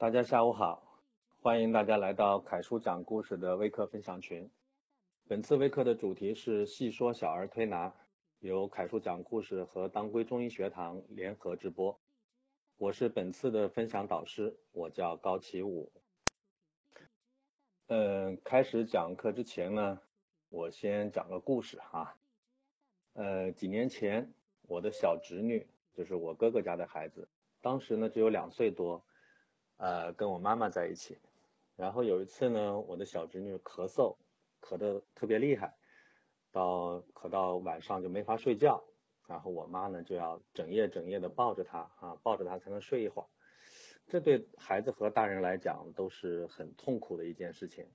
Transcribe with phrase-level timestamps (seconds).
[0.00, 0.82] 大家下午好，
[1.42, 4.50] 欢迎大家来到凯叔讲故事的微课分享群。
[5.28, 7.92] 本次微课的主题是细说小儿推拿，
[8.38, 12.00] 由凯叔讲故事和当归中医学堂联合直播。
[12.78, 15.92] 我是本次的分享导师，我叫高启武。
[17.88, 20.00] 嗯，开始讲课之前呢，
[20.48, 22.16] 我先讲个故事哈。
[23.12, 24.32] 呃，几年前，
[24.62, 27.28] 我的小侄女，就是我哥哥家的孩子，
[27.60, 29.04] 当时呢只有两岁多。
[29.80, 31.16] 呃，跟我妈妈在一起，
[31.74, 34.14] 然后有一次呢，我的小侄女咳嗽，
[34.60, 35.74] 咳得特别厉害，
[36.52, 38.84] 到咳到晚上就没法睡觉，
[39.26, 43.26] 然后我妈呢就要整夜整夜的抱着她啊，抱着她才能睡一会儿，
[44.06, 47.88] 这对孩子和大人来讲都是很痛苦的一件事情。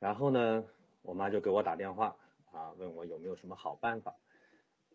[0.00, 0.64] 然后呢，
[1.02, 2.16] 我妈就给我打电话
[2.50, 4.16] 啊，问我有没有什么好办法，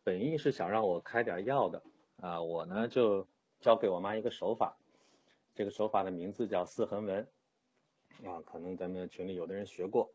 [0.03, 1.81] 本意是想让我开点药的
[2.17, 3.25] 啊，我呢就
[3.61, 4.75] 教给我妈一个手法。
[5.55, 7.25] 这个手法的名字叫四横纹，
[8.25, 10.11] 啊，可能咱们群里有的人学过。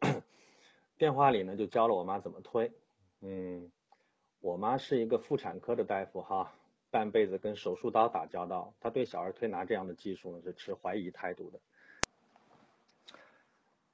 [0.99, 2.71] 电话里呢就教了我妈怎么推，
[3.23, 3.73] 嗯，
[4.41, 6.53] 我妈是一个妇产科的大夫哈，
[6.91, 11.59] 半辈子跟手术刀打交道，她对小儿推拿这样的技术呢是持怀疑态度的。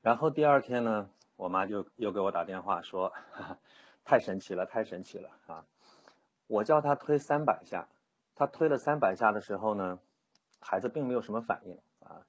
[0.03, 3.13] 然后第二天呢，我妈就又给我打电话说，
[4.05, 5.65] 太神奇了，太神奇了啊！
[6.49, 7.87] 我叫她推三百下，
[8.35, 10.01] 她推了三百下的时候呢。
[10.61, 12.27] 孩子并没有什么反应啊，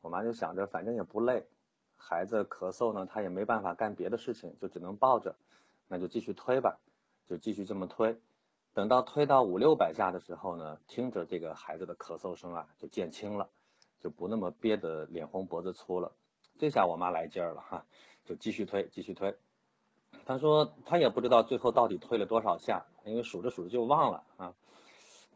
[0.00, 1.46] 我妈就想着反正也不累，
[1.96, 5.36] 孩子咳嗽呢，他也没办法干别的事情，就只能抱着，
[5.88, 6.78] 那就继续推吧，
[7.26, 8.20] 就继续这么推，
[8.74, 13.48] 等到推到五六百下的时候呢，听着这个孩子的咳嗽声啊，就减轻了，
[13.98, 16.12] 就不那么憋得脸红脖子粗了，
[16.58, 17.84] 这下我妈来劲儿了哈，
[18.24, 19.36] 就继续推，继续推，
[20.24, 24.54] 她说她也不知道最后到底推了多少下，因为数着数着就忘了啊。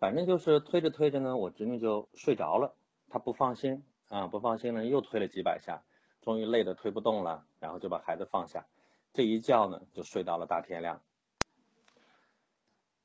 [0.04, 2.74] 反正就是推着推着呢，我侄女就睡着了，
[3.08, 5.82] 她不放心啊，不放心呢，又推了几百下，
[6.20, 8.66] 终于累得推不动了，然后就把孩子放下，
[9.14, 11.00] 这一觉呢就睡到了大天亮。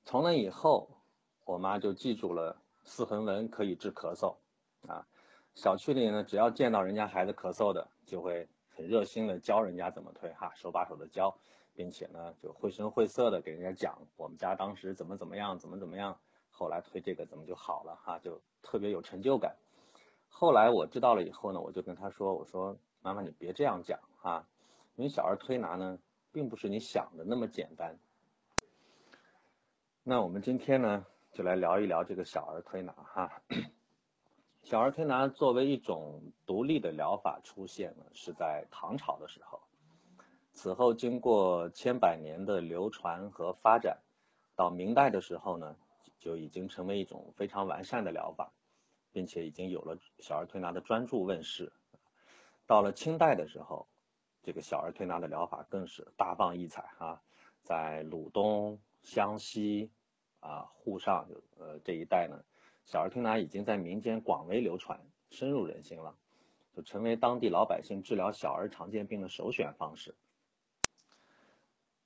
[0.03, 0.89] 从那以后，
[1.45, 4.35] 我妈就记住了四横纹可以治咳嗽
[4.85, 5.07] 啊，
[5.55, 11.33] 小区里呢只要见到人家孩子咳嗽的，就会很热心的教人家怎么推哈，手把手的教，
[11.73, 16.19] 并且呢就绘声绘色的给人家讲我们家当时怎么怎么样，怎么怎么样。
[16.59, 19.55] 后来推这个怎么就好了哈，就特别有成就感。
[20.27, 24.45] 后来我知道了以后呢，我就跟他说：“我说妈妈你别这样讲哈，
[24.97, 25.97] 因为小儿推拿呢，
[26.33, 27.97] 并不是你想的那么简单。”
[30.03, 33.41] 那我们今天呢，就来聊一聊这个小儿推拿哈。
[34.63, 39.61] 小儿推拿作为一种独立的疗法出现呢，是在唐朝的时候，
[40.51, 43.99] 此后经过千百年的流传和发展，
[44.57, 45.77] 到明代的时候呢。
[46.19, 48.53] 就已经成为一种非常完善的疗法，
[49.11, 51.71] 并且已经有了小儿推拿的专注问世。
[52.67, 53.87] 到了清代的时候，
[54.43, 57.21] 这个小儿推拿的疗法更是大放异彩啊！
[57.63, 59.91] 在鲁东、湘西、
[60.39, 62.43] 啊沪上呃这一带呢，
[62.85, 64.99] 小儿推拿已经在民间广为流传，
[65.31, 66.15] 深入人心了，
[66.73, 70.15] 就成为当地老百姓治疗小儿常见病的首选方式。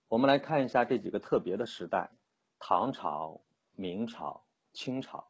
[0.08, 2.12] 我们来看一下这几个特别的时代：
[2.60, 3.42] 唐朝。
[3.76, 5.28] 明朝、清朝，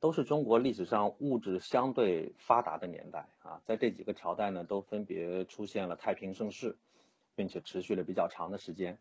[0.00, 3.60] 都是中国历史上物质相对发达的年代啊。
[3.64, 6.76] 在这几个朝代呢，都分别出现了太平盛世，
[7.34, 8.98] 并且持续了比较长的时间。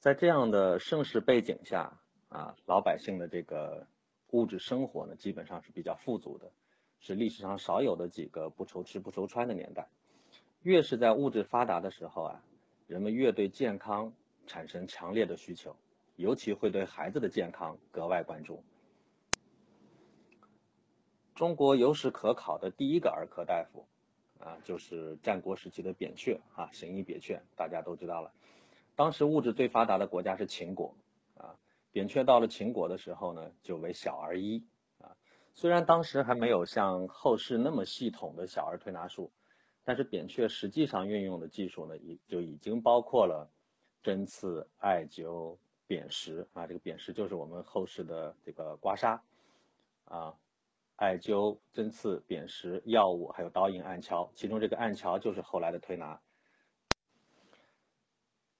[0.00, 1.98] 在这样的盛世背景下
[2.28, 3.86] 啊，老百姓的这个
[4.32, 6.52] 物质生活呢，基本上是比较富足的，
[7.00, 9.88] 是历史上少有的几个不愁吃不愁穿的年代。
[10.62, 12.42] 越是在物质发达的时候啊，
[12.86, 14.12] 人们越对健康
[14.46, 15.74] 产生强烈的需求。
[16.16, 18.62] 尤其会对孩子的健康格外关注。
[21.34, 23.88] 中国有史可考的第一个儿科大夫，
[24.38, 28.32] 啊，就是战国时期的扁鹊啊，神医扁鹊，大家都知道了。
[28.94, 30.94] 当时物质最发达的国家是秦国，
[31.36, 31.58] 啊，
[31.90, 34.64] 扁鹊到了秦国的时候呢，就为小儿医，
[35.00, 35.16] 啊，
[35.54, 39.32] 虽然当时还没有像后世那么系统的小儿推拿术，
[39.82, 43.50] 但是扁鹊实际上运用的技术呢，已就已经包括了
[44.04, 45.58] 针刺、艾灸。
[45.86, 49.20] 砭石啊，这个砭石就是我们后世的这个刮痧
[50.06, 50.34] 啊，
[50.96, 56.20] 艾灸、针刺、砭石、药物，还有导引、按敲，其中这个按敲就是后来的推拿。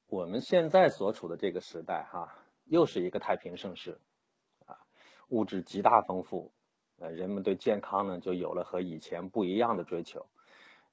[0.07, 2.37] 我们现在所处的这个时代哈，
[2.67, 3.99] 又是一个太平盛世
[4.67, 4.79] 啊，
[5.29, 6.53] 物质极大丰富，
[6.99, 10.27] 呃，人们对健康呢就有了和以前不一样的追求。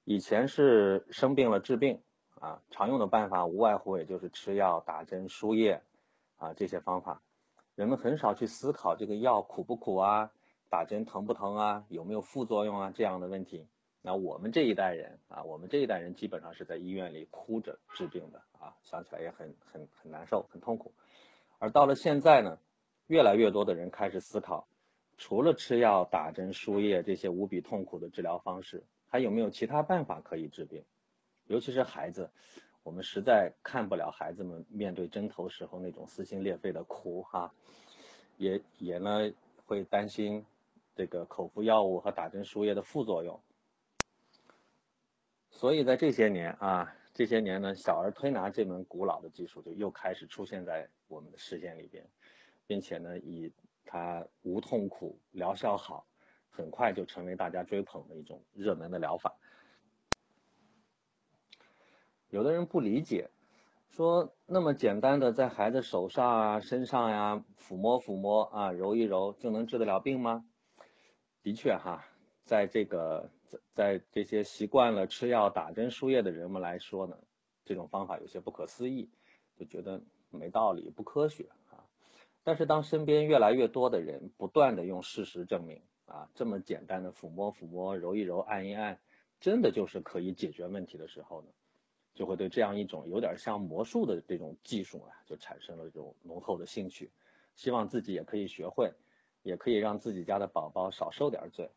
[0.06, 2.02] 以前是生病了治病
[2.40, 5.84] 啊，常用的办法无外乎也就是吃药、打针、输液。
[6.42, 7.22] 啊，这些方法，
[7.76, 10.32] 人们很少去思考这个药苦不苦啊，
[10.70, 13.68] 打针疼不疼啊，有没有副作用啊这样的问题。
[14.02, 20.96] 那我们这一代人啊，我们这一代人基本上是在医院里哭着治病的啊，想起来也很很很难受，很痛苦。
[21.60, 22.58] 而到了现在呢，
[23.06, 24.68] 越来越多的人开始思考，
[25.20, 30.84] 除了吃药、打针、输液这些无比痛苦的治疗方式，还有没有其他办法可以治病？
[31.46, 32.32] 尤其是孩子，
[32.84, 37.54] 我们实在看不了孩子们面对针头时候那种撕心裂肺的哭哈，
[38.38, 39.32] 也也呢
[39.66, 40.44] 会担心
[40.96, 43.40] 这个口服药物和打针输液的副作用。
[45.52, 52.04] 所以在这些年啊，这些年呢，小儿推拿这门古老的技术就又开始出现在我们的视线里边，
[52.66, 53.52] 并且呢，以
[53.86, 56.04] 它无痛苦、疗效好，
[56.50, 59.36] 很快就成为大家追捧的一种热门的疗法。
[62.32, 63.30] 有的人不理解，
[63.90, 70.44] 说那么简单的在孩子手上啊、身上呀抚摸抚摸啊、揉一揉就能治得了病吗？
[71.44, 72.04] 的确哈，
[72.44, 73.30] 在这个。
[73.52, 77.18] 在在这些习惯了吃药、打针、输液的人们来说呢，
[77.66, 79.10] 这种方法有些不可思议，
[79.58, 81.84] 就觉得没道理、不科学啊。
[82.44, 89.02] 但是当身边越来越多的人不断的用事实证明啊，这么简单的抚摸抚摸、揉一揉、按一按，
[89.42, 91.50] 真的就是可以解决问题的时候呢，
[92.14, 97.12] 就会对这样一种有点像魔术的这种技术啊，就产生了这种浓厚的兴趣，
[97.56, 98.94] 希望自己也可以学会，
[99.44, 101.70] 也可以让自己家的宝宝少受点罪。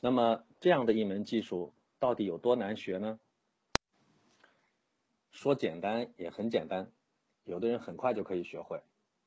[0.00, 3.20] 那么这样的一门技术到底有多难学呢？
[5.30, 6.92] 说简单也很简单，
[7.44, 8.82] 有的人很快就可以学会，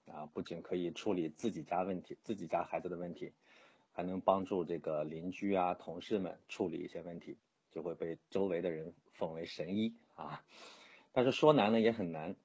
[0.06, 3.34] 啊，不仅可以处理自己家问题、自己家孩子的问题，
[3.92, 7.38] 还能帮助这个邻居啊、同事们处理一些问题，
[7.76, 10.42] 就会被周围的人奉为神医啊。
[11.12, 12.36] 但是说难呢也很难，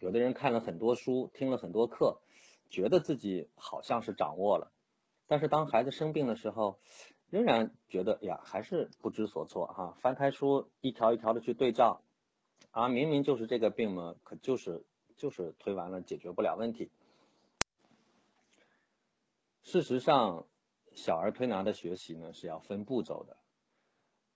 [0.00, 2.20] 有的人看了很多书，听了很多课，
[2.70, 4.72] 觉得自己好像是掌握了，
[5.28, 6.80] 但是当孩子生病的时候。
[7.30, 9.98] 仍然觉得呀，还是不知所措哈。
[10.00, 12.00] 翻开书，一条一条的去对照，
[12.70, 14.86] 啊，明明就是这个病嘛，可就是
[15.18, 16.90] 就是推完了解决不了问题。
[19.62, 20.46] 事实上，
[20.94, 23.36] 小儿推拿的学习呢是要分步骤的。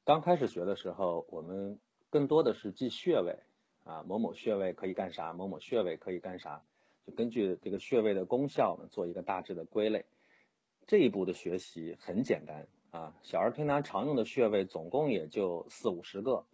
[0.05, 1.79] 刚开始学的时候，我们
[2.11, 3.39] 更多的是记穴位
[3.85, 6.65] 啊，某某穴位可以干啥，某某穴位可以干啥，
[7.07, 10.05] 就根据这个穴位的功效呢做一个大致的归类。
[10.89, 12.67] 这一步的学习很简单。
[12.91, 16.45] 啊，小儿推拿常用的穴位总共也就四五十个，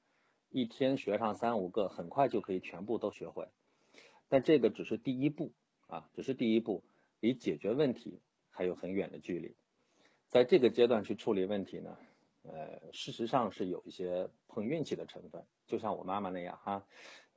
[0.51, 3.49] 一天学上三五个，很快就可以全部都学会。
[4.29, 5.53] 但这个只是第一步
[5.87, 6.85] 啊，只是第一步，
[7.19, 8.21] 离解决问题
[8.51, 9.57] 还有很远的距离。
[10.29, 11.97] 在这个阶段去处理问题呢，
[12.53, 15.45] 呃，事实上是有一些碰运气的成分。
[15.67, 16.85] 就像我妈妈那样哈，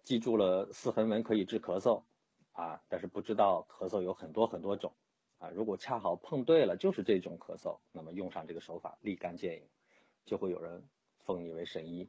[0.03, 2.03] 记住了四横纹可以治咳嗽
[2.53, 4.93] 啊，但是不知道咳嗽有很多很多种。
[5.37, 9.63] 啊，如果恰好碰对了，就是这种咳嗽，那么用上这个手法立竿见影，
[10.23, 10.83] 就会有人
[11.25, 12.07] 封你为神医。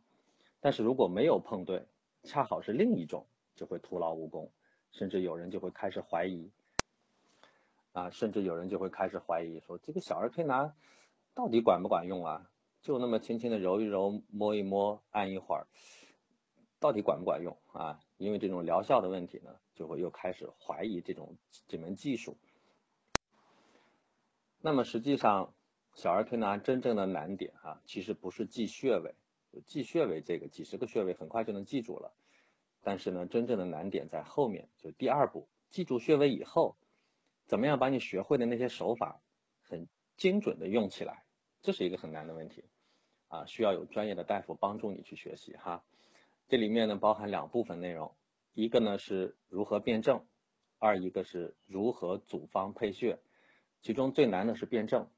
[0.60, 1.86] 但是如果没有碰对，
[2.22, 3.26] 恰好是另一种，
[3.56, 4.52] 就会徒劳无功，
[4.90, 6.50] 甚至有人就会开始怀疑。
[7.92, 10.74] 啊，甚至有人就会开始怀疑说，这个小儿推拿
[11.34, 12.50] 到底管不管用啊？
[12.82, 15.66] 就那么轻轻的揉一揉、摸一摸、按一会儿，
[16.80, 18.00] 到底管不管用啊？
[18.18, 21.36] 因为这种疗效的问题呢，就会又开始怀疑这种
[21.68, 22.36] 这门技术。
[24.60, 25.54] 那么实际上，
[25.94, 29.14] 小儿推拿真正的难点啊，其实不是记穴位，
[29.66, 32.12] 记穴位这个几十个穴位很快就能记住了。
[32.82, 36.76] 但是呢，真正的难点在后面，就第二步，记住穴位以后，
[37.46, 39.20] 怎么样把你学会的那些手法
[39.60, 39.86] 很
[40.16, 41.24] 精准的用起来，
[41.62, 42.64] 这是一个很难的问题，
[43.28, 45.84] 啊，需要有专业的大夫帮助你去学习哈。
[46.48, 48.12] 这里面呢包含两部分内容，
[48.52, 50.26] 一个呢是如何辩证，
[50.78, 53.20] 二一个是如何组方配穴。
[53.80, 55.08] 其中最难的是辩证，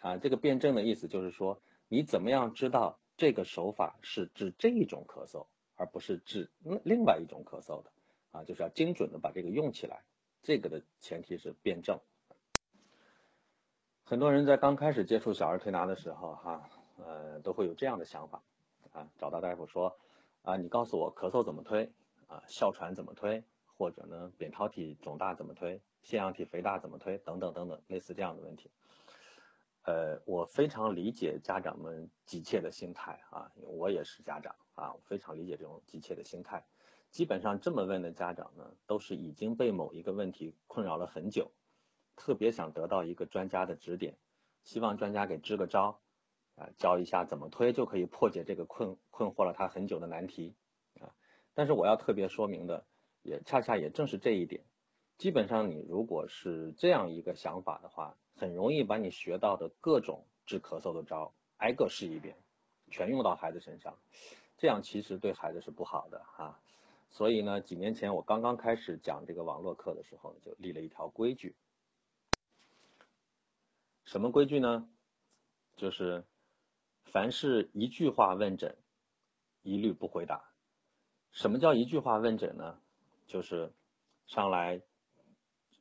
[0.00, 6.50] 啊，这个辩证的意思就是说，你怎么样知道这个手法是治这一种咳嗽，而不是治
[6.84, 7.92] 另外一种咳嗽的，
[8.32, 10.02] 啊，就是要精准的把这个用起来，
[10.42, 12.00] 这个的前提是辩证。
[14.08, 16.70] 很多人在刚开始接触小儿推拿的时候，哈，
[17.04, 18.40] 呃，都会有这样的想法，
[18.92, 19.98] 啊，找到大夫说，
[20.42, 21.92] 啊，你告诉我咳嗽怎么推，
[22.28, 23.42] 啊，哮喘怎么推，
[23.76, 25.82] 或者呢，扁桃体肿大怎么推。
[26.02, 27.18] 腺样体肥大怎么推？
[27.18, 28.70] 等等等等，类似这样的问题。
[29.82, 36.64] 呃，我非常理解家长们急切的心态啊，我也是家长啊，非常理解这种急切的心态。
[37.10, 41.50] 基本上这么问的家长呢，都是已经被某一个问题困扰了很久，
[42.16, 44.16] 特别想得到一个专家的指点，
[44.62, 46.00] 希望专家给支个招，
[46.56, 50.54] 啊，教一下怎么推就可以破解这个困困惑了他很久的难题
[51.00, 51.14] 啊。
[51.54, 52.84] 但是我要特别说明的，
[53.22, 54.64] 也恰恰也正是这一点。
[55.18, 62.36] 基本上你如果是这样一个想法的话，很容易把你学到的各种治咳嗽的招挨个试一遍，
[62.90, 63.96] 全用到孩子身上，
[64.58, 66.60] 这样其实对孩子是不好的哈。
[67.08, 71.54] 所以呢，几年前我刚刚开始讲这个网络课的时候，就立了一条规矩。
[74.06, 74.88] 什么规矩呢？
[75.74, 76.24] 就是
[77.06, 78.76] 凡是一句话问诊，
[79.62, 80.44] 一律不回答。
[81.32, 82.78] 什么叫一句话问诊呢？
[83.26, 83.72] 就是
[84.28, 84.80] 上来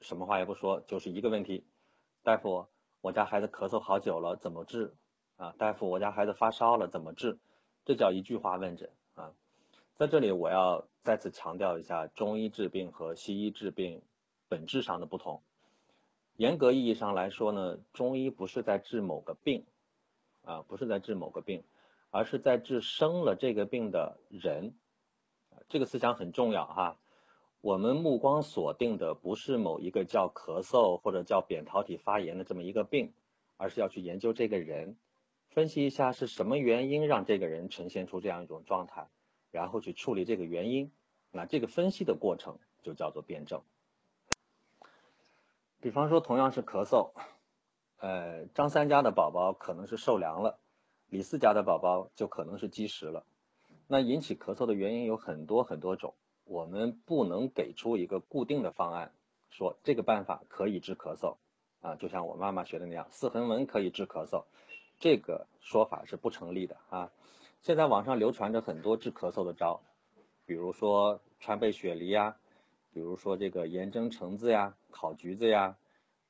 [0.01, 1.67] 什么话也不说，就是一个问题：
[2.24, 2.67] 大夫，
[3.01, 4.96] 我家孩子咳嗽好久了，怎么治？
[5.38, 7.38] 啊，大夫，我家孩子发烧了，怎么治？
[7.86, 9.34] 这叫一句话问诊啊。
[9.98, 14.01] 在这里，我要再次强调一下中医治病和西医治病
[14.48, 15.44] 本质上的不同。
[16.38, 19.65] 严格意义上来说呢，中医不是在治某个病，
[20.44, 21.63] 啊，不是在治某个病，
[22.12, 24.74] 而是在治生了这个病的人。
[25.70, 26.98] 这个思想很重要哈。
[27.62, 33.13] 我们目光锁定的不是某一个叫咳嗽或者叫扁桃体发炎的这么一个病，
[33.58, 34.98] 而是要去研究这个人，
[35.50, 39.08] 分析一下是什么原因让这个人呈现出这样一种状态。
[39.51, 40.92] 然后去处理这个原因，
[41.32, 43.62] 那这个分析的过程就叫做辩证。
[45.86, 47.12] 比方说，同样是咳嗽，
[48.00, 50.58] 呃，张三家的宝宝可能是受凉了，
[51.10, 53.24] 李四家的宝宝就可能是积食了。
[53.86, 59.13] 那引起咳嗽的原因有很多很多种，我们不能给出一个固定的方案，
[59.51, 61.38] 说这个办法可以治咳嗽
[61.82, 64.46] 啊，就像我妈妈学的那样，四横纹可以治咳嗽，
[64.98, 67.12] 这个说法是不成立的啊。
[67.62, 69.84] 现在网上流传着很多治咳嗽的招，
[70.48, 72.38] 比如说川贝雪梨呀，
[72.95, 75.75] 比如说这个盐蒸橙子呀、烤橘子呀，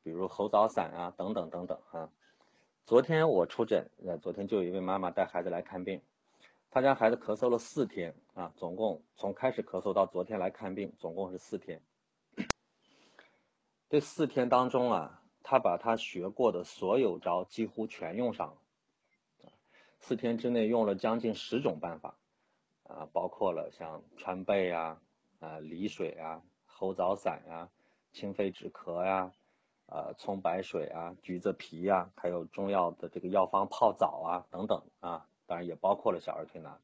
[0.01, 2.09] 比如猴枣散啊等等等等啊。
[2.87, 6.01] 昨天我出诊，呃，昨天就有一位妈妈带孩子来看病，
[6.71, 11.79] 她家孩子咳嗽了四天啊，总共从开始咳嗽到昨天来看病，总共是四天。
[13.87, 18.57] 这四天当中啊，她把她学过的所有招几乎全用上了。
[19.99, 22.17] 四天之内用了将近十种办法，
[22.85, 24.99] 啊，包括了像川贝呀、
[25.39, 26.41] 啊梨水啊、
[26.77, 27.69] 猴枣散呀、
[28.11, 29.31] 清肺止咳呀、
[29.87, 36.77] 啊葱白水啊、橘子皮呀，还有中药的这个药方泡澡啊等等啊，当然也包括了小儿推拿。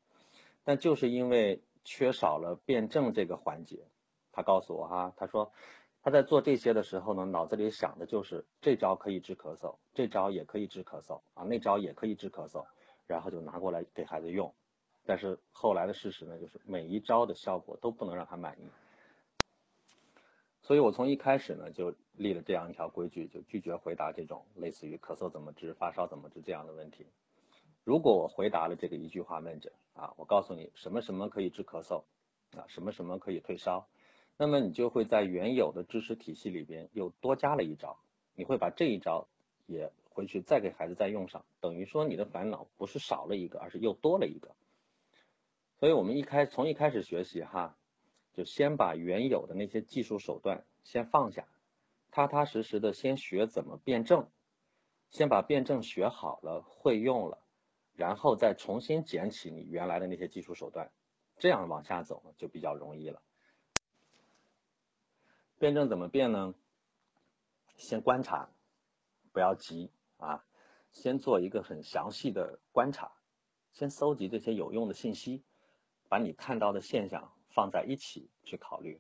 [0.63, 3.85] 但就是因为缺少了辩证这个环节，
[4.31, 5.51] 他告诉我哈，他说
[6.01, 12.65] 他在做这些的时候呢，脑子里想的就是这招可以治咳嗽，这招也可以治咳嗽啊，那招也可以治咳嗽。
[13.07, 14.53] 然后就拿过来给孩子用，
[15.05, 18.69] 但是后来的事实呢，就是每一招的效果都不能让他满意。
[20.61, 27.05] 所以我从一开始呢就立了这样一条规矩，就拒绝回答这种类似于咳嗽怎么治、发烧怎么治这样的问题。
[27.83, 32.03] 如果我回答了这个一句话问诊啊，我告诉你什么什么可以治咳嗽，
[32.55, 33.87] 啊什么什么可以退烧，
[34.37, 37.97] 那么你就会在原有的知识体系里边又多加了一招，
[38.35, 39.27] 你会把这一招
[39.65, 39.91] 也。
[40.13, 44.51] 回去再给孩子再用上，等于说你的烦恼不是少了一个，而是又多了一个。
[45.79, 47.77] 所以我们一开从一开始学习哈，
[48.33, 51.47] 就先把原有的那些技术手段先放下，
[52.11, 54.29] 踏踏实实的先学怎么辩证，
[55.09, 57.39] 先把辩证学好了会用了，
[57.95, 60.91] 然后再重新捡起你原来的那些技术手段，
[61.37, 63.21] 这样往下走就比较容易了。
[65.57, 66.55] 辩证怎么辩呢？
[67.75, 68.49] 先观察，
[69.31, 69.91] 不要急。
[70.17, 70.45] 啊，
[70.91, 73.11] 先做一个很详细的观察，
[73.73, 75.43] 先搜集这些有用的信息，
[76.09, 78.99] 把你看到的现象放在一起去考虑，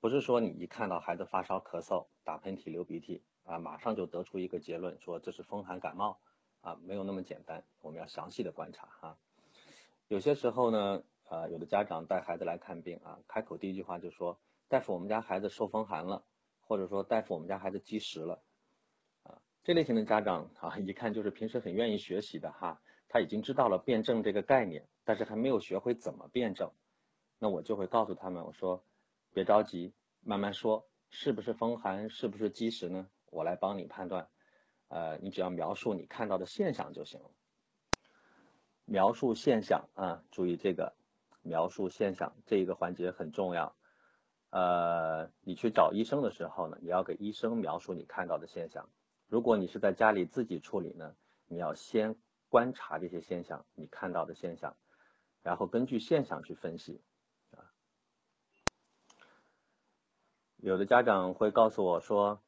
[0.00, 6.18] 不是说你一看到孩子发烧、咳嗽、打喷嚏、流鼻涕啊，马上就得出一个结论说这是风寒感冒
[6.60, 9.16] 啊，没有那么简单，我们要详细的观察哈。
[10.08, 16.24] 有些时候呢，呃，有的家长带孩子来看病啊，开口第一句话就说：“大夫，我们家孩子受风寒了。”
[16.62, 18.42] 或者说：“大夫，我们家孩子积食了。”
[19.24, 26.72] 啊这类型的家长啊，一看就是平时很愿意学习的哈，他已经知道了辩证这个概念，但是还没有学会怎么辩证。
[27.40, 28.84] 那我就会告诉他们，我说
[29.32, 33.08] 别着急，慢慢说，是不是风寒，是不是积食呢？
[33.30, 34.28] 我来帮你判断。
[34.88, 37.30] 呃，你只要描述你看到的现象就行了。
[38.84, 40.94] 描述现象啊，注意这个
[41.42, 43.74] 描述现象这一个环节很重要。
[44.50, 48.90] 呃，你去找医生的时候呢，你要给医生描述你看到的现象。
[49.28, 51.14] 如果你是在家里自己处理呢，
[51.46, 52.16] 你要先
[52.50, 54.76] 观察这些现象，你看到的现象，
[55.42, 57.00] 然后根据现象去分析，
[60.62, 62.38] 有的家长会告诉我说，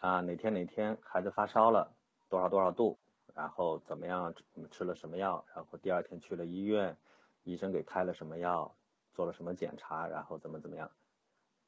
[0.00, 1.94] 啊哪天哪天孩子发烧了，
[2.28, 2.98] 多少多少度，
[3.34, 4.34] 然后怎么样，
[4.70, 6.98] 吃了什么药，然后第二天去了医院，
[7.44, 8.74] 医生给开了什么药，
[9.14, 10.90] 做了什么检查，然后怎么怎么样，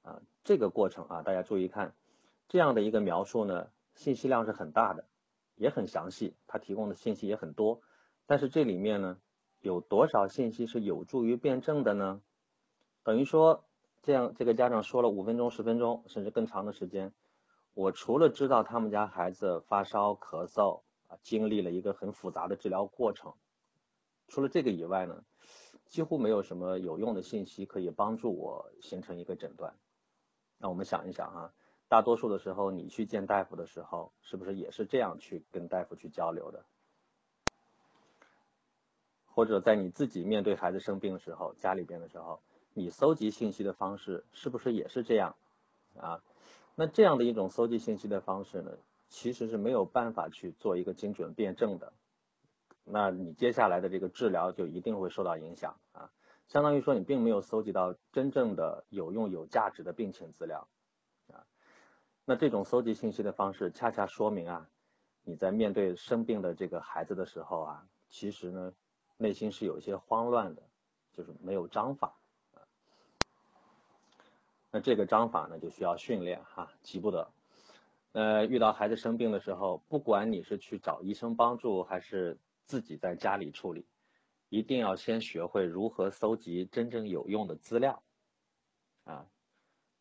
[0.02, 1.94] 啊，这个过程啊，大家注意看，
[2.48, 5.06] 这样的一个描述呢，信息量是很大的，
[5.56, 7.80] 也很详细，它提供的信息也很多，
[8.26, 9.18] 但是这里面呢，
[9.60, 12.20] 有多少信息是有助于辩证的呢？
[13.04, 13.64] 等于说，
[14.04, 17.14] 这样这个家长说了五分钟、十分钟，甚至更长的时间，
[17.72, 23.32] 我除了知道他们家孩子发烧、咳嗽啊，经历了一个很复杂的治疗过程，
[24.28, 25.24] 除了这个以外呢，
[25.86, 29.74] 几乎没有什么有用的信息可以帮助我形成一个诊断。
[30.58, 31.54] 那我们想一想啊，
[31.88, 36.66] 大多数的时候你去见大夫的时候，是不是也是这样去跟大夫去交流的？
[39.24, 42.40] 或者在你自己面对孩子生病的时候，家里边的时候，
[42.74, 45.36] 你搜集信息的方式是不是也是这样？
[45.96, 46.22] 啊，
[46.74, 48.72] 那这样的一种搜集信息的方式呢，
[49.08, 51.92] 其实是没有办法去做一个精准辩证的。
[52.84, 56.10] 那你接下来的这个治疗就一定会受到影响啊。
[56.48, 60.68] 相当于说，你并没有搜集到真正的有用、有价值的病情资料，
[61.32, 61.46] 啊，
[62.24, 64.68] 那这种搜集信息的方式，恰恰说明啊，
[65.22, 68.74] 你在面对生病的这个孩子的时候啊，其实呢，
[69.16, 70.62] 内心是有一些慌乱的，
[71.16, 72.14] 就是没有章法，
[74.74, 77.30] 那这个章法呢，就需要训练哈，急不得。
[78.10, 83.86] 呃，遇到孩子生病的时候，不管你是去找医生帮助，还是自己在家里处理。
[84.48, 88.02] 一定要先学会如何搜集真正有用的资料，
[89.04, 89.28] 啊，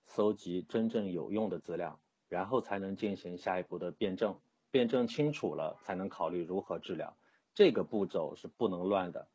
[0.08, 4.40] 搜集真正有用的资料，然后才能进行下一步的辩证，
[4.72, 7.16] 辩证清楚了，才能考虑如何治疗。
[7.54, 9.28] 这个步骤是不能乱的。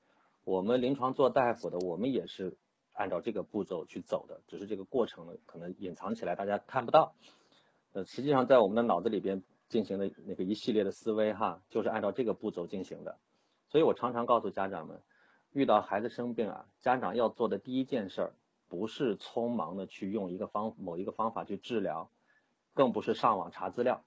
[0.43, 2.57] 我们临床做大夫的，我们也是
[2.99, 7.15] 按照这个步骤去走的，只是这个过程呢，可能隐藏起来，大家看不到。
[7.93, 13.19] 呃，实际上在我们的脑子里边进行的那个一系列的思维哈，就是按照这个步骤进行的。
[13.69, 15.01] 所以我常常告诉家长们。
[15.53, 18.33] 遇到孩子生病啊，家长要做的第一件事儿，
[18.69, 22.11] 不是匆忙的去用一个方某一个方法去治疗，
[22.75, 24.05] 更不是上网查资料。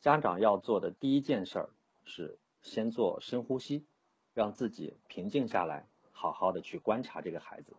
[0.00, 1.70] 家长要做的第一件事儿
[2.04, 3.86] 是先做深呼吸，
[4.34, 7.74] 让自己平静下来，好好的去观察这个孩子。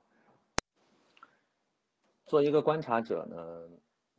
[2.25, 3.69] 做一个观察者呢，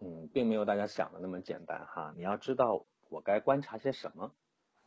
[0.01, 2.15] 嗯，并没有大家想的那么简单哈。
[2.17, 4.33] 你要知道我该观察些什么。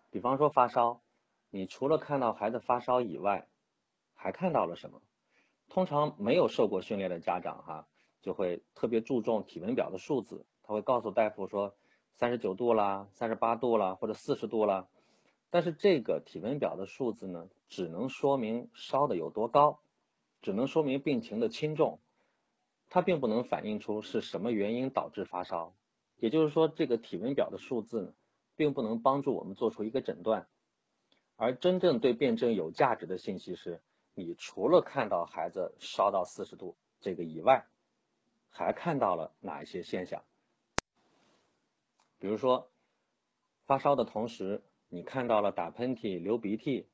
[0.09, 1.01] 比方说发烧，
[1.49, 3.47] 你除了看到孩子发烧以外，
[4.13, 5.01] 还看到了什么？
[5.67, 7.87] 通常没有受过训练的家长哈，
[8.21, 11.75] 就会特别注重体温表的数字，他会告诉大夫说
[12.15, 14.87] 三十九度啦、三十八度啦或者四十度啦。
[15.51, 19.79] 但是这个体温表的数字呢，只能说明烧的有多高，
[20.41, 21.99] 只能说明病情的轻重，
[22.89, 25.73] 它并不能反映出是什么原因导致发烧。
[26.17, 28.13] 也就是说，这个体温表的数字，
[28.55, 30.47] 并不能帮助我们做出一个诊断。
[31.35, 33.81] 而真正对辩证有价值的信息是。
[34.15, 37.65] 你除了看到孩子烧到四十度这个以外，
[38.49, 40.23] 还看到了哪一些现象？
[42.17, 42.69] 比如说，
[43.65, 46.85] 发烧的同时，你看到了打喷嚏、流鼻涕，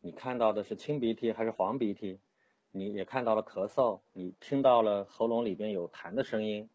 [0.00, 2.20] 你看到的是清鼻涕还是黄鼻涕？
[2.76, 6.68] 你也看到了咳嗽，你听到了喉咙里边有痰的声音，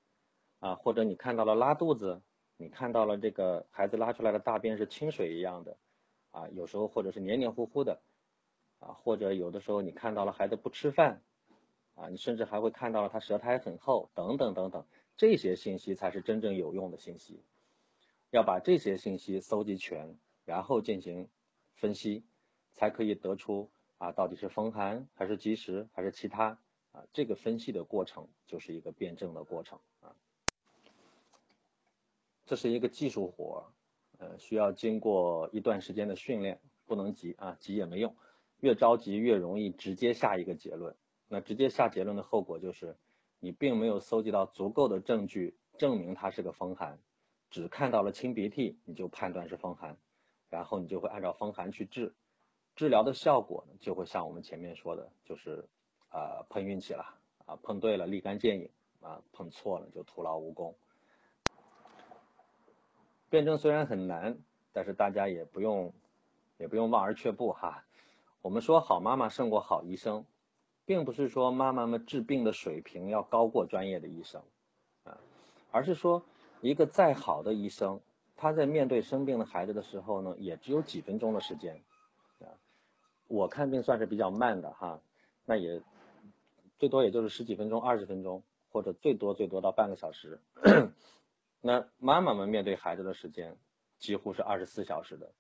[0.60, 2.22] 啊，或者你看到了拉肚子，
[2.56, 5.78] 你看到了这个孩子拉出来的大便是清水一样的，
[6.32, 8.00] 啊，有时候或者是黏黏糊糊的。
[8.80, 11.22] 啊，或者有的时候你看到了孩子不吃饭，
[11.96, 14.86] 啊，你甚至还会看到了他舌苔很厚，等等等等，
[15.18, 17.44] 这些信息才是真正有用的信息。
[18.30, 21.28] 要把这些信息搜集全，然后进行
[21.76, 22.24] 分析，
[22.74, 26.58] 才可以得出啊，到底是风寒还是积食还是其他
[26.92, 30.16] 啊，这个分析的过程就是一个辩证的过程啊。
[32.46, 33.72] 这是一个技术活，
[34.18, 38.16] 呃，需要经过一段时间的训练，不能急啊，急也没用。
[38.60, 40.96] 越着急越容易直接下一个结论，
[41.28, 42.98] 那直接下结论的后果就是，
[43.40, 47.00] 你并没有搜集到足够的证据证明它是个风寒，
[47.50, 49.98] 只看到了清鼻涕你就判断是风寒，
[50.50, 52.14] 然后你就会按照风寒去治，
[52.80, 55.68] 治疗的效果呢就会像我们前面说的，就是
[56.08, 57.14] 啊碰运气了
[57.46, 58.70] 啊碰对了立竿见影
[59.02, 60.78] 啊碰错了就徒劳无功。
[63.30, 64.38] 辩证虽然很难，
[64.72, 65.92] 但是大家也不用
[66.58, 67.84] 也不用望而却步哈。
[68.42, 70.24] 我们说好妈妈胜过好医生，
[70.86, 74.42] 并不是说妈妈们治病的水平要高过专业的医生，
[75.04, 75.18] 啊，
[75.70, 76.24] 而是说
[76.62, 78.00] 一个再好的医生，
[78.38, 81.84] 他在面对生病的孩子的时候呢，也只有几分钟的时间，
[83.30, 85.00] 我看病算是比较慢的哈，
[85.46, 85.82] 那也
[86.78, 90.42] 最多也就是十几分钟、二十分钟，或者最多最多到半个小时，
[91.62, 93.56] 那妈妈们面对孩子的时间
[94.00, 95.32] 几乎是二十四小时的，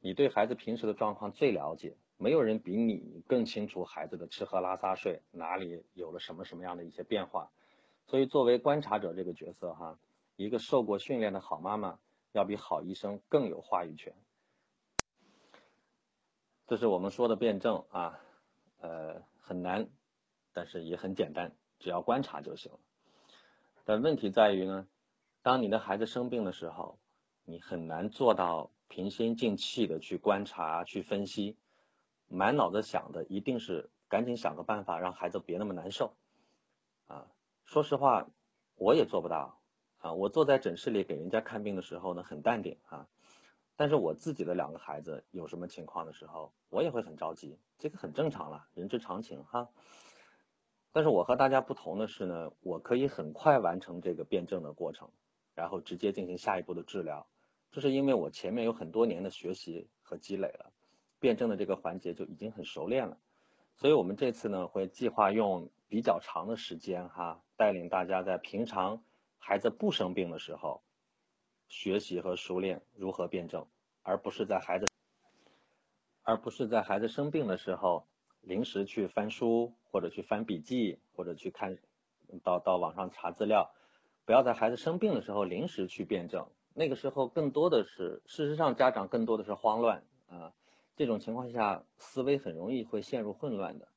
[0.00, 1.96] 你对孩子平时的状况最了解。
[2.18, 7.50] 没有人比你更清楚孩子的吃喝拉撒睡哪里有了什么什么样的一些变化，
[8.06, 9.98] 所以作为观察者这个角色哈，
[10.36, 11.98] 一个受过训练的好妈妈
[12.30, 14.14] 要比好医生更有话语权。
[16.66, 18.18] 这是我们说的辩证啊，
[18.80, 19.88] 呃，很难，
[20.52, 22.78] 但是也很简单，只要观察就行了。
[23.84, 24.86] 但问题在于呢，
[25.42, 26.98] 当你的孩子生病的时候，
[27.44, 31.56] 你很难做到平心静气的去观察、去分析，
[32.28, 36.14] 满脑子想的一定是赶紧想个办法让孩子别那么难受，
[37.08, 37.26] 啊，
[37.64, 38.28] 说实话，
[38.76, 39.58] 我也做不到，
[39.98, 43.08] 啊，我坐在诊室里给人家看病的时候呢，很淡定啊，
[43.82, 49.70] 但是我自己的两个孩子有什么情况的时候，我也会很着急，这个很正常了，人之常情哈。
[50.92, 55.10] 但是我和大家不同的是呢，我可以很快完成这个辩证的过程，
[55.56, 57.26] 然后直接进行下一步的治疗。
[57.72, 60.70] 这是因为我前面有很多年的学习和积累了，
[61.18, 63.18] 辩证的这个环节就已经很熟练了，
[63.74, 69.02] 所以我们这次呢会计划用比较长的时间哈，带领大家在平常
[69.40, 70.84] 孩子不生病的时候，
[71.72, 73.66] 学习和熟练如何辩证，
[74.02, 74.90] 而不是在孩子，
[76.22, 78.06] 而不是在孩子生病的时候
[78.42, 81.78] 临时去翻书或者去翻笔记或者去看，
[82.44, 83.72] 到到网上查资料，
[84.26, 86.46] 不要在孩子生病的时候临时去辩证。
[86.74, 90.52] 那个时候更多的是，事实上家长更多的是慌乱啊，
[90.94, 93.88] 这种情况下思维很容易会陷入混乱的。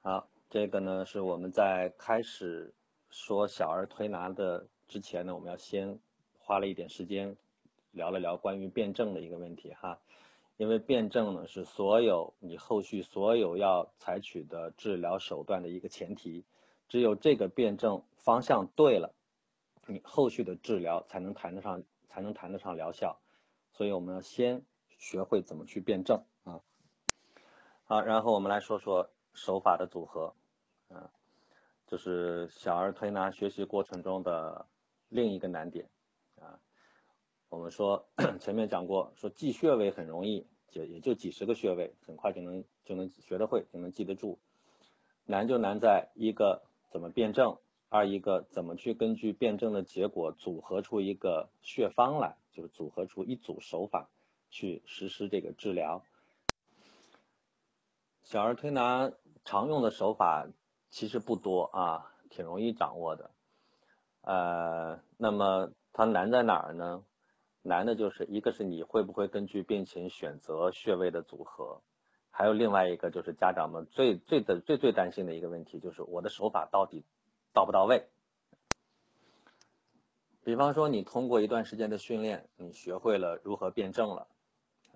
[0.00, 2.74] 好，这个呢是我们在开始
[3.10, 5.98] 说小儿推拿的之前呢，我们要先
[6.38, 7.38] 花了一点时间
[7.92, 9.98] 聊了聊关于辩证的一个问题哈，
[10.58, 16.44] 因为辩证呢是所有你后续所有要采取的治疗手段的一个前提，
[16.90, 19.14] 只有这个辩证方向对了。
[19.86, 23.18] 你后续的治疗才能谈得上，才能谈得上疗效，
[23.72, 24.62] 所以我们要先
[24.98, 26.60] 学会怎么去辩证啊。
[27.84, 30.34] 好，然后我们来说说手法的组合，
[30.90, 31.10] 啊，
[31.86, 34.66] 就是小儿推拿学习过程中的
[35.12, 35.88] 另一个难点
[36.40, 36.58] 啊。
[37.50, 38.08] 我们说
[38.40, 44.38] 前面讲过，说记穴位很容易，就也就几十个穴位，很快就能就能学得会，就能记得住。
[45.26, 47.58] 难就难在一个怎么辩证。
[47.90, 54.08] 二一个怎么去根据辩证的结果组合出一个穴方来，就是组合出一组手法
[54.48, 56.02] 去实施这个治疗。
[58.22, 59.12] 小儿推拿
[59.44, 60.48] 常用的手法
[60.88, 63.30] 其实不多啊，挺容易掌握的。
[64.22, 67.04] 呃，那么它难在哪儿呢？
[67.62, 71.82] 难的就是一个是你会不会根据病情选择穴位的组合，
[72.30, 77.04] 还有另外一个就是家长们最最的最最担心的一个问题就是我的手法到底。
[77.54, 78.08] 到不到位？
[80.42, 84.26] 比方说，你通过一段时间的训练，你学会了如何辩证了，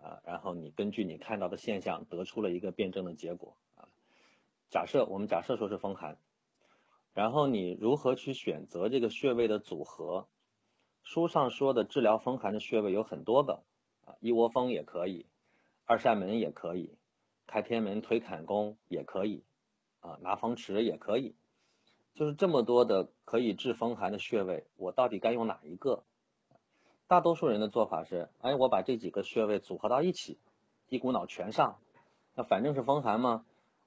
[0.03, 3.89] 啊，然后你根据你看到的现象得出了一个辩证的结果，啊，
[4.71, 6.17] 假设我们假设说是风寒，
[7.17, 10.27] 然后你如何去选择这个穴位的组合？
[11.03, 13.63] 书上说的治疗风寒的穴位有很多个，
[14.05, 15.25] 啊，一窝蜂也可以，
[15.87, 16.99] 二扇门也可以，
[17.47, 19.45] 开天门推坎宫也可以，
[20.01, 21.35] 啊，拿风池也可以。
[22.13, 26.03] 就是这么多的可以治风寒的穴位，我到底该用哪一个？
[27.07, 30.39] 大多数人的做法是，哎，我把这几个穴位组合到一起，
[30.91, 31.79] 一股脑全上。
[32.35, 33.47] 那反正是风寒嘛，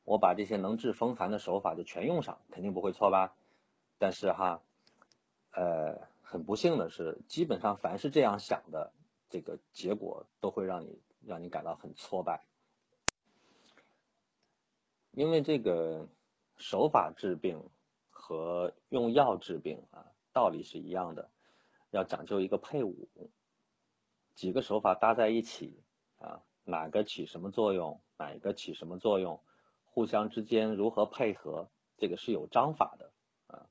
[0.09, 3.35] 我把这些能治风寒的手法就全用上，肯定不会错吧？
[3.99, 4.63] 但是哈，
[5.51, 8.91] 呃，很不幸的是，基本上凡是这样想的，
[9.29, 12.43] 这个结果都会让你让你感到很挫败，
[15.11, 16.07] 因为这个
[16.57, 17.69] 手法治病。
[18.21, 21.31] 和用药治病啊，道理是一样的，
[21.89, 23.07] 要讲究一个配伍，
[24.35, 25.81] 几个手法搭在一起
[26.19, 29.41] 啊，哪个起什么作用，哪个起什么作用，
[29.91, 33.11] 互相之间如何配合，这个是有章法的
[33.47, 33.67] 啊，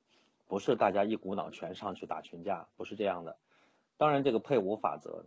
[0.47, 3.39] 不是大家一股脑全上去打群架，不是这样的。
[3.97, 5.27] 当然，这个配伍法则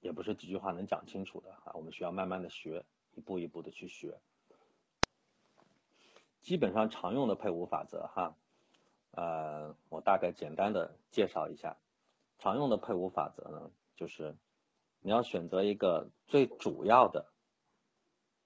[0.00, 4.18] 也不是几句话能讲清楚的啊，我们需要慢慢的学，一步一步的去学。
[6.42, 8.34] 基本上常用的配伍法则哈，
[9.12, 11.76] 呃，我大概简单的介绍一下，
[12.38, 14.34] 常用的配伍法则呢，就是
[15.00, 17.29] 你要选择一个最主要的，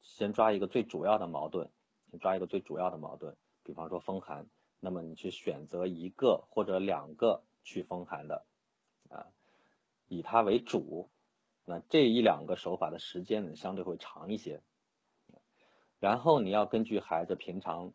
[0.05, 1.69] 先抓一个最主要的矛盾，
[2.11, 4.47] 先抓一个最主要的矛盾，比方说风寒，
[4.79, 8.45] 那么你去选择一个或者两个去风寒的，
[9.09, 9.27] 啊，
[10.07, 11.09] 以它为主，
[11.65, 14.63] 那这一两个手法的时间呢，相对会长一些。
[15.99, 17.95] 然后你要根据孩子平常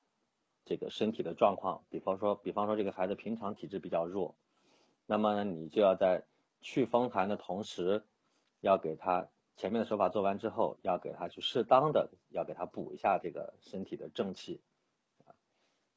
[0.65, 4.35] 这个身体的状况，比方说，比方说这个孩子平常体质比较弱，
[5.05, 6.25] 那么呢你就要在
[6.59, 8.03] 去风寒的同时，
[8.61, 9.27] 要给他
[9.59, 14.61] 前面的手法做完之后，要给他去适当的要给他补一下这个身体的正气，
[15.25, 15.35] 啊，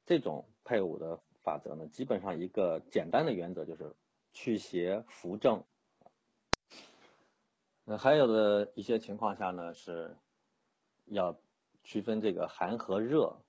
[0.05, 3.95] 这种配伍的法则呢，基本上一个简单的原则就是
[4.33, 5.63] 去邪扶正。
[7.85, 10.17] 那还有的一些情况下呢，是
[11.05, 11.39] 要
[11.85, 13.43] 区分这个寒和热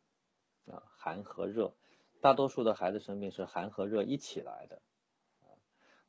[0.68, 1.74] 啊，寒和热，
[2.22, 4.80] 大多数的孩子生病是寒和热一起来的。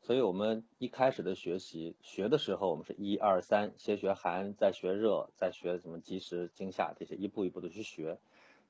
[0.07, 8.19] 所以我们一开始的学习学的时候，我们是一二三，先学寒，再学热，再学什么积食、惊吓这些，一步一步的去学。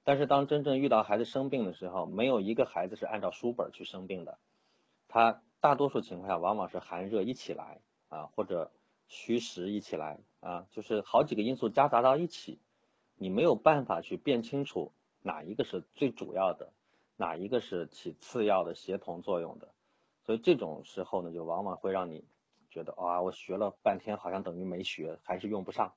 [0.05, 4.39] 但是当真正遇到孩子生病的时候，没有一个孩子是按照书本去生病的，
[5.09, 8.71] 他大多数情况下往往是寒热一起来啊，或者
[9.09, 12.61] 虚实一起来啊，就是好几个因素夹杂到一起，
[13.17, 16.73] 你没有办法去辨清楚哪一个是最主要的，
[17.17, 19.74] 哪一个是起次要的协同作用的。
[20.25, 22.25] 所以这种时候呢，就往往会让你
[22.71, 25.95] 觉得啊，我学了半天，好像等于没学，还是用不上。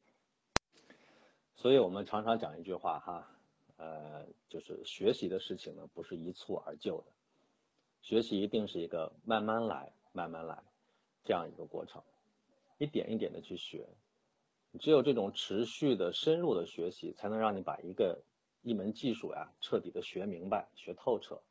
[1.55, 3.27] 所以我们常常讲一句话哈，
[3.77, 7.07] 呃，就是学习的事情呢，不是一蹴而就的，
[8.01, 10.61] 学习一定是一个慢慢来、慢慢来
[11.23, 12.03] 这样一个过程，
[12.77, 13.87] 一点一点的去学。
[14.79, 18.21] 只有这种持续的、深入的学习，才能让你把一个
[18.61, 21.41] 一门技术呀，彻底的学明白、学透彻。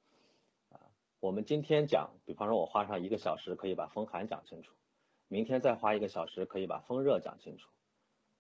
[1.26, 4.72] 我们今天讲，比方说，我花上一个小时可以把风寒讲清楚，
[5.26, 7.68] 明天再花一个小时可以把风热讲清楚，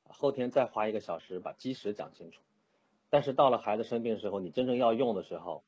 [0.04, 2.40] 后天再花一个小时把积食讲清楚。
[3.10, 5.64] 但是到了孩子生病的时候，你真正要用的时候，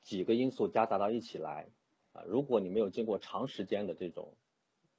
[0.00, 1.66] 几个因素夹杂到一起来
[2.14, 4.32] 啊，如果你没有经过长时间的这种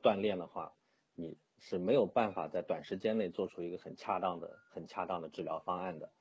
[0.04, 0.74] 锻炼的话，
[1.16, 6.12] 你是没有办法在短时间内做出一个很恰当的、很恰当的治疗方案的。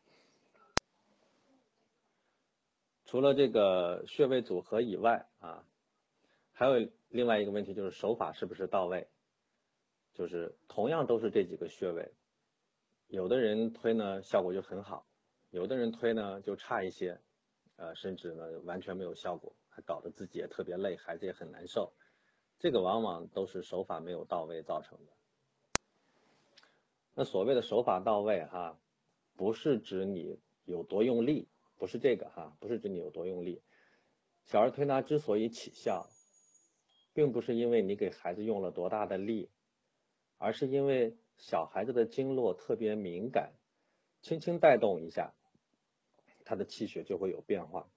[3.09, 5.65] 除了这个穴位组合以外啊，
[6.53, 9.09] 还有另外一个问题就是手法是不是到位？
[10.13, 12.13] 就是同样都是这几个穴位，
[13.07, 15.07] 有的人推呢效果就很好，
[15.49, 17.19] 有的人推呢就差一些，
[17.77, 21.95] 呃，甚至呢完全没有效果，还搞得自己也特别累，孩子也很难受。
[22.59, 25.13] 这个往往都是手法没有到位造成的。
[27.15, 28.79] 那所谓的手法到位哈，
[29.35, 31.49] 不是指你有多用力。
[31.79, 33.63] 不是这个哈，不是指你有多用力。
[34.45, 36.09] 小儿推拿之所以起效，
[37.15, 39.49] 并不是因为你给孩子用了多大的力，
[40.39, 43.53] 而是因为小孩子的经络特别敏感，
[44.23, 45.33] 轻轻带动一下，
[46.45, 47.89] 他的气血就会有变化。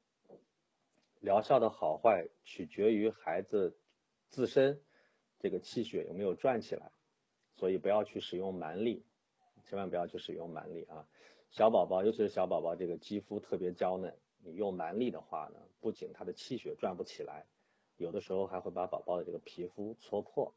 [1.19, 3.77] 疗效的好坏取决于孩子
[4.29, 4.81] 自身
[5.39, 6.91] 这个气血有没有转起来，
[7.55, 9.05] 所以不要去使用蛮力，
[9.65, 11.07] 千万不要去使用蛮力啊。
[11.51, 17.45] 小宝宝，尤其是小宝宝，这个肌肤特别娇嫩，你用蛮力的话呢，不仅他的气血转不起来，
[17.97, 20.53] 有的时候还会把宝宝的这个皮肤戳破。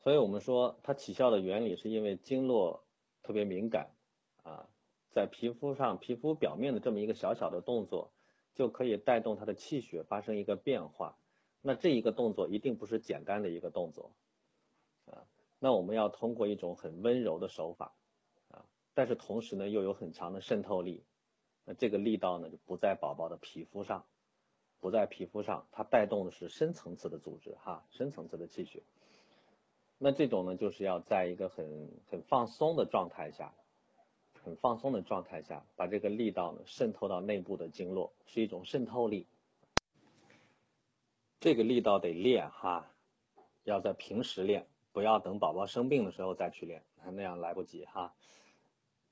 [0.00, 2.84] 所以我们说它起效的原理是因为经络
[3.22, 3.90] 特别敏感
[4.42, 4.68] 啊，
[5.12, 8.10] 在皮肤上皮肤表面的这么一个小小的动作，
[8.56, 11.16] 就可以带动他的气血发生一个变化。
[11.62, 14.16] 那这一个动作一定不是简单的一个动作
[15.06, 15.24] 啊，
[15.60, 17.94] 那我们要通过一种很温柔的手法。
[18.94, 21.02] 但是同时呢，又有很强的渗透力，
[21.64, 24.06] 那这个力道呢，就不在宝宝的皮肤上，
[24.80, 28.82] 不在皮肤上，它带动的是深层次的组织哈，深层次的气血。
[29.98, 33.52] 那这种呢，就是要在一个很很放松的状态下，
[34.42, 39.26] 很放松的状态下，把这个力道呢渗透到内部的经络，是一种渗透力。
[41.40, 42.90] 这个力道得练哈，
[43.64, 48.14] 要在平时练，不要等宝宝生病的时候再去练，那样来不及哈。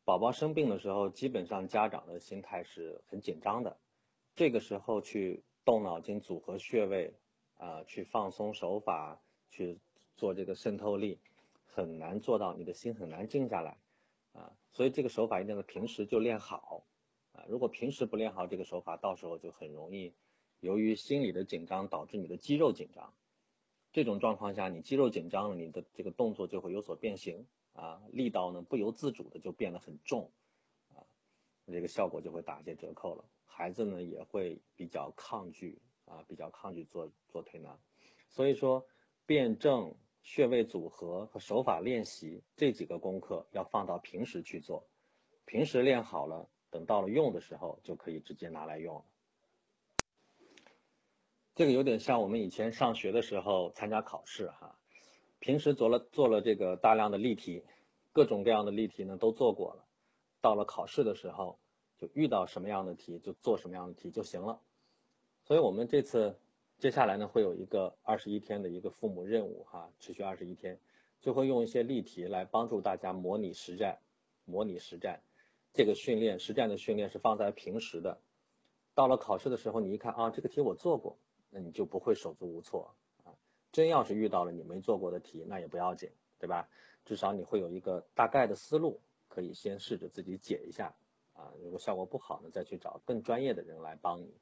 [0.05, 3.79] 宝宝生病的时候，基本上家长的心态是很紧张的。
[4.35, 7.15] 这个时候去动脑筋组合穴位，
[7.57, 9.79] 啊，去放松手法，去
[10.17, 11.21] 做这个渗透力，
[11.67, 13.77] 很难做到，你的心很难静下来，
[14.33, 16.83] 啊，所以这个手法一定要平时就练好，
[17.33, 20.13] 啊，如果平时不练好这个手法，到时候就很容易
[20.59, 23.15] 由于心理的紧张导致你的肌肉紧张。
[23.93, 27.47] 这种状况下，你肌肉紧张了，你的这个动作就会有所变形。
[27.75, 30.31] 啊，力道呢不由自主的就变得很重，
[30.95, 31.01] 啊，
[31.67, 33.25] 这个效果就会打一些折扣了。
[33.45, 37.79] 孩子呢也会比较抗拒啊，比较抗拒做做推拿。
[38.29, 38.87] 所以说，
[39.27, 44.87] 辩证、穴位组合和手法练习这几个功课要放到平时去做，
[45.45, 49.05] 平时练好了，等到了用的时候就可以直接拿来用了。
[51.55, 54.79] 这个有点像我们以前上学的时候参加考试哈。
[55.43, 57.65] 平时做了做了这个大量的例题，
[58.13, 59.85] 各种各样的例题呢都做过了，
[60.41, 61.59] 到了考试的时候
[61.99, 64.61] 就遇到什么样的题就做什么样的题就行了。
[65.43, 66.39] 所以我们这次
[66.79, 70.79] 接下来呢会有一个二十一天的一个父母任务哈，持续二十一天，
[71.21, 73.99] 就会用一些例题来帮助大家模拟实战，
[74.45, 75.23] 模拟实战，
[75.75, 78.21] 这个训练实战的训练是放在平时的，
[78.95, 81.19] 到了考试的时候，你一看啊，这个题我做过，
[81.51, 82.95] 那你就不会手足无措。
[83.73, 86.69] 真要是遇到了你没做过的题，那也不要紧，对吧？
[87.05, 90.95] 至少你会有一个大概的思路，可以先试着自己解一下
[91.35, 91.53] 啊。
[91.63, 94.33] 如果效果不好呢，再去找更专业的人来帮你。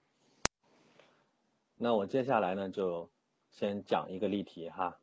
[1.76, 3.08] 那我接下来呢，就
[3.50, 4.98] 先讲一个例题哈。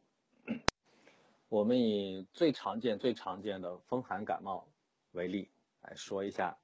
[1.50, 4.68] 我们以最常见、最常见的风寒感冒
[5.14, 5.50] 为例。
[5.82, 6.58] 来说一下，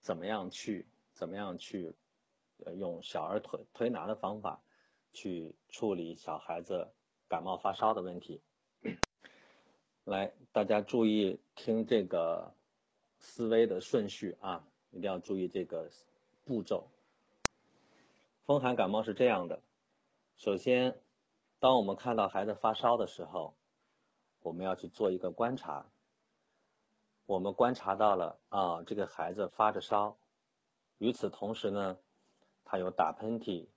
[0.00, 1.94] 怎么样去怎么样去，
[2.64, 4.62] 呃，用小儿推推拿的方法
[5.12, 6.90] 去处理小孩子
[7.32, 8.42] 感冒发烧的问题。
[10.04, 12.52] 来，大家注意听这个
[13.20, 15.90] 思维的顺序啊，一定要注意这个
[16.44, 16.90] 步骤。
[18.44, 19.62] 风寒感冒是这样的，
[20.36, 21.00] 首先，
[21.58, 23.54] 当我们看到孩子发烧的时候，
[24.42, 25.86] 我们要去做一个观察。
[27.24, 30.18] 我们观察到了啊，这个孩子发着烧，
[30.98, 31.96] 与此同时呢，
[32.62, 33.68] 他有打喷嚏、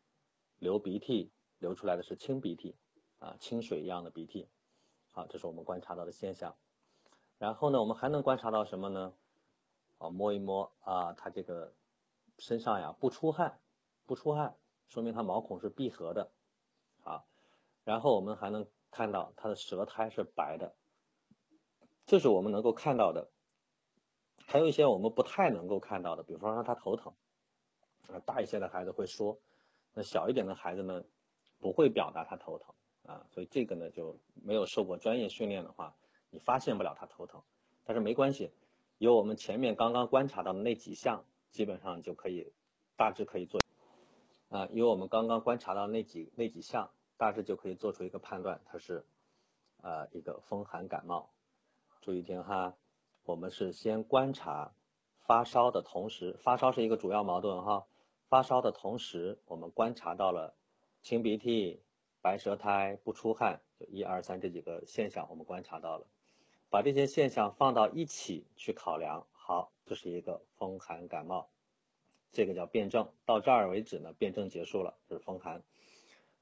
[0.59, 2.75] 流鼻涕，流出来的是清鼻涕，
[3.25, 4.47] 啊，清水一样的鼻涕，
[5.09, 6.55] 好，这是我们观察到的现象。
[7.39, 9.13] 然后呢，我们还能观察到什么呢？
[9.97, 11.73] 啊，摸一摸啊，他这个
[12.37, 13.59] 身上呀不出汗，
[14.05, 14.55] 不出汗，
[14.89, 16.29] 说明他毛孔是闭合的，
[17.03, 17.25] 啊，
[17.83, 20.75] 然后我们还能看到他的舌苔是白的，
[22.05, 23.31] 这是我们能够看到的。
[24.45, 27.15] 还有一些我们不太能够看到的，比方说他头疼，
[28.07, 29.39] 啊，大一些的孩子会说，
[29.95, 31.03] 那小一点的孩子呢，
[31.59, 32.75] 不会表达他头疼
[33.05, 35.95] 啊，所以这个呢就没有受过专业训练的话，
[36.29, 37.41] 你发现不了他头疼，
[37.83, 38.51] 但是没关系，
[38.97, 42.51] 有我们前面刚刚观察到的那几项，基本上就可以
[42.97, 43.61] 大致可以做，
[44.49, 49.05] 啊，有我们刚刚观察到那几那几项，大致就可以做出一个判断，它是，
[49.81, 51.29] 呃，一个风寒感冒，
[52.01, 52.75] 注意听哈。
[53.23, 54.73] 我们是先观察
[55.21, 57.87] 发烧的同时，发烧是一个主要矛盾哈。
[58.27, 60.55] 发烧的同时，我们观察到了
[61.01, 61.81] 清鼻涕、
[62.25, 66.07] 白舌苔、不出汗，就一二三这几个现象，我们观察到了。
[66.71, 71.51] 把这些现象放到一起去考量，好，这是一个风寒感冒，
[72.31, 73.11] 这个叫辨证。
[73.25, 75.61] 到这儿为止呢，辨证结束了，这是风寒。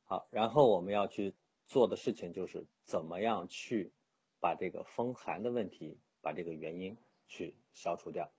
[0.05, 1.33] 好，然后我们要去
[1.67, 3.91] 做的事情就是怎么样去
[4.39, 5.99] 把这个风寒的问题。
[6.21, 6.95] 把这个原因
[7.27, 8.31] 去消除掉。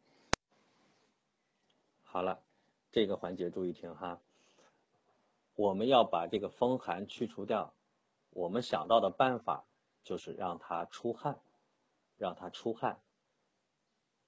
[2.02, 2.42] 好了，
[2.92, 4.22] 这个环节注意听哈。
[5.54, 7.74] 我们要把这个风寒去除掉，
[8.30, 9.64] 我们想到的办法
[10.02, 11.40] 就是让它出汗，
[12.16, 13.00] 让它出汗。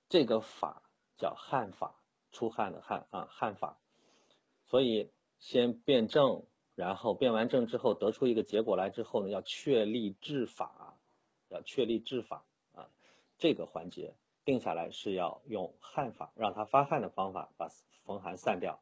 [0.08, 0.82] 这个法
[1.18, 3.78] 叫汗法，出汗的汗啊，汗法。
[4.66, 6.44] 所以先辩证，
[6.76, 10.96] 然后辩完证之后得出一个结果来之后呢，要确立治法，
[11.48, 12.88] 要确立治法啊。
[13.36, 17.68] 这个环节定下来是要用汗法，让它发汗的方法把
[18.04, 18.80] 风寒散掉。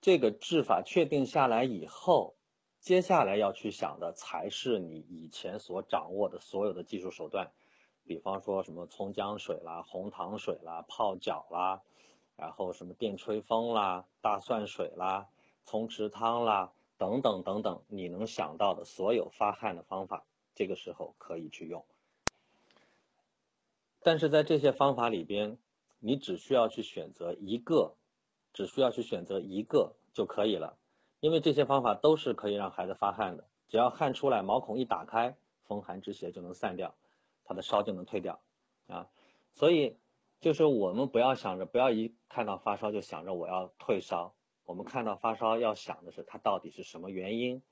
[0.00, 2.36] 这个治法确定下来以后，
[2.80, 7.50] 接下来要去想的才是你以前所掌握的所有的技术手段，
[8.04, 11.82] 比方说什么葱姜水啦、红糖水啦、泡脚啦，
[12.36, 15.28] 然后什么电吹风啦、大蒜水啦、
[15.64, 21.84] 葱池汤啦等等等等，你能想到的所有发汗的方法，这个时候可以去用。
[24.00, 25.58] 但是在这些方法里边，
[25.98, 27.96] 你只需要去选择一个，
[28.52, 30.78] 只需要去选择一个就可以了，
[31.20, 36.94] 因为这些方法都是可以让孩子发汗的，只要汗出来，毛孔一打开，风寒之邪就能散掉，
[37.44, 38.40] 他的烧就能退掉，
[38.86, 39.08] 啊，
[39.52, 39.96] 所以
[40.40, 44.34] 就是我们不要想着，不要一看到发烧就想着我要退烧，
[44.64, 47.62] 我们看到发烧要想的是它到底是什么原因，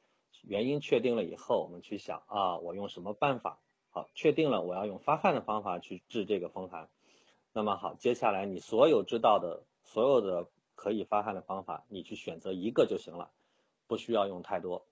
[0.42, 3.58] 原因确定了以后，我们去想啊，我用什么办法。
[3.90, 6.90] 好，确定了，我要用发汗的方法去治这个风寒。
[7.54, 13.32] 那么好，接下来你所有知道的所有的可以发汗的方法，你去选择一个就行了，
[13.88, 14.86] 不需要用太多。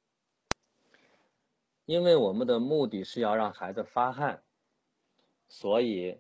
[1.85, 4.43] 因为我们的目的是要让孩子发汗，
[5.47, 6.19] 所以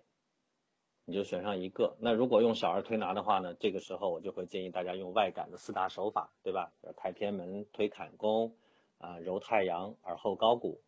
[1.04, 1.96] 你就选上一个。
[1.98, 6.72] 那如果用小儿推拿的话呢，这个时候我就会建议大家用外感的四大手法，对吧？
[6.96, 8.54] 抬天门、推坎宫，
[8.98, 10.80] 啊，揉太阳、耳后高骨，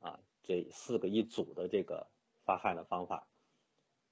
[0.00, 0.18] 啊。
[0.44, 2.08] 这四个一组的这个
[2.44, 3.28] 发汗的方法，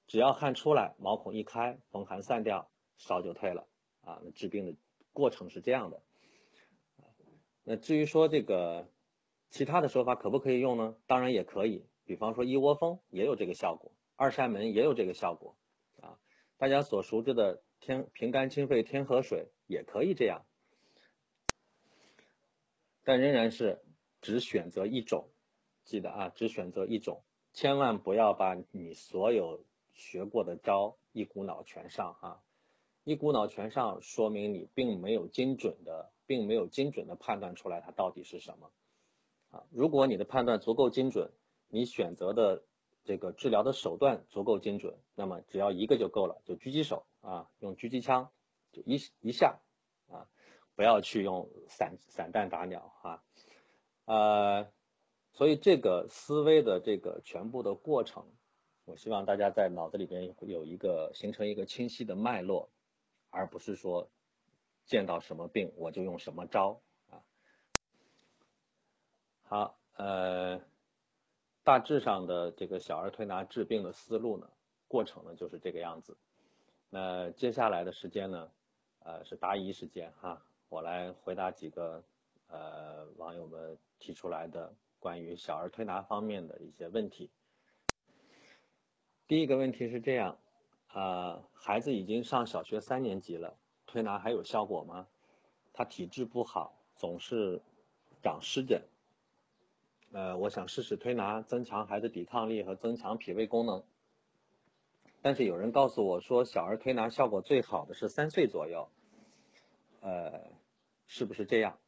[0.06, 3.66] 只要汗出来，毛孔一开，风寒散掉，烧就退了
[4.02, 4.20] 啊。
[4.24, 4.76] 那治病的
[5.12, 6.02] 过程是这样的。
[7.62, 8.88] 那至于说这个
[9.50, 10.96] 其他的手法可不可以用呢？
[11.06, 15.56] 当然也可以，比方说一窝蜂也有这个效果，二扇门也有这个效果
[16.00, 16.18] 啊。
[16.56, 20.44] 大家所熟知的天平肝清肺天河水也可以这样，
[23.04, 23.82] 但仍然是
[24.20, 25.28] 只选择一种。
[25.84, 32.42] 记得啊，只选择一种，千万不要把你所有学过的招一股脑全上哈，
[33.04, 38.70] 一股脑全上说明你并没有精准的，并没有精准的判断出来它到底是什么
[39.50, 39.64] 啊。
[39.70, 41.30] 如果你的判断足够精准，
[41.68, 42.62] 你选择的
[43.04, 48.30] 这个治疗的手段足够精准，那么只要一个就够了，就狙击手啊，用狙击枪
[48.72, 49.60] 就一一下
[50.08, 50.28] 啊，
[50.74, 53.22] 不要去用散散弹打鸟哈，
[54.04, 54.68] 呃。
[55.32, 58.26] 所以这个思维的这个全部的过程，
[58.84, 62.68] 我希望大家在脑子里边有一个形成一个清晰的脉络，
[63.30, 64.10] 而不是说
[64.86, 67.22] 见到什么病我就用什么招啊。
[69.44, 70.60] 好，呃，
[71.64, 74.50] 大致上的这个小儿推拿治病的思路呢，
[74.86, 76.16] 过程呢就是这个样子。
[76.90, 78.50] 那接下来的时间呢，
[79.00, 82.04] 呃，是答疑时间哈，我来回答几个
[82.48, 84.74] 呃网友们提出来的。
[85.02, 87.30] 关于小儿推拿方面的一些问题，
[89.26, 90.36] 第一个问题是这样，
[90.92, 95.06] 啊，孩子已经上小学三年级了，推拿还有效果吗？
[95.72, 97.62] 他体质不好，总是
[98.22, 98.82] 长湿疹，
[100.12, 103.84] 呃，我想试试推拿，增强孩子抵抗力和增强脾胃功能，
[105.22, 108.88] 但是有人告诉我说，小儿推拿效果最好的是三岁左右，
[110.00, 110.50] 呃，
[111.06, 111.78] 是不是这样？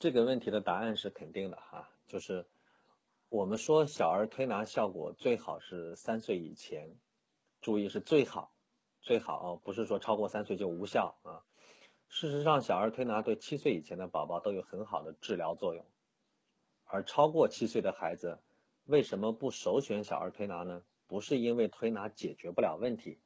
[0.00, 2.44] 这个问题的答案是肯定的哈，就是
[3.30, 6.90] 我们说小儿推拿效果最好是三岁以前，
[7.64, 8.52] 注意是最好，
[9.00, 11.40] 最好不是说超过三岁就无效啊。
[12.08, 15.86] 事实上，小儿推拿对七岁以前的宝宝都有很好的治疗作用，
[16.84, 18.38] 而超过七岁的孩子
[18.84, 20.82] 为什么不首选小儿推拿呢？
[21.06, 23.18] 不是因为推拿解决不了问题，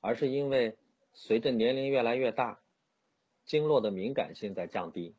[0.00, 0.76] 而是因为
[1.14, 2.60] 随着年龄越来越大，
[3.46, 5.16] 经络的敏感性在降低。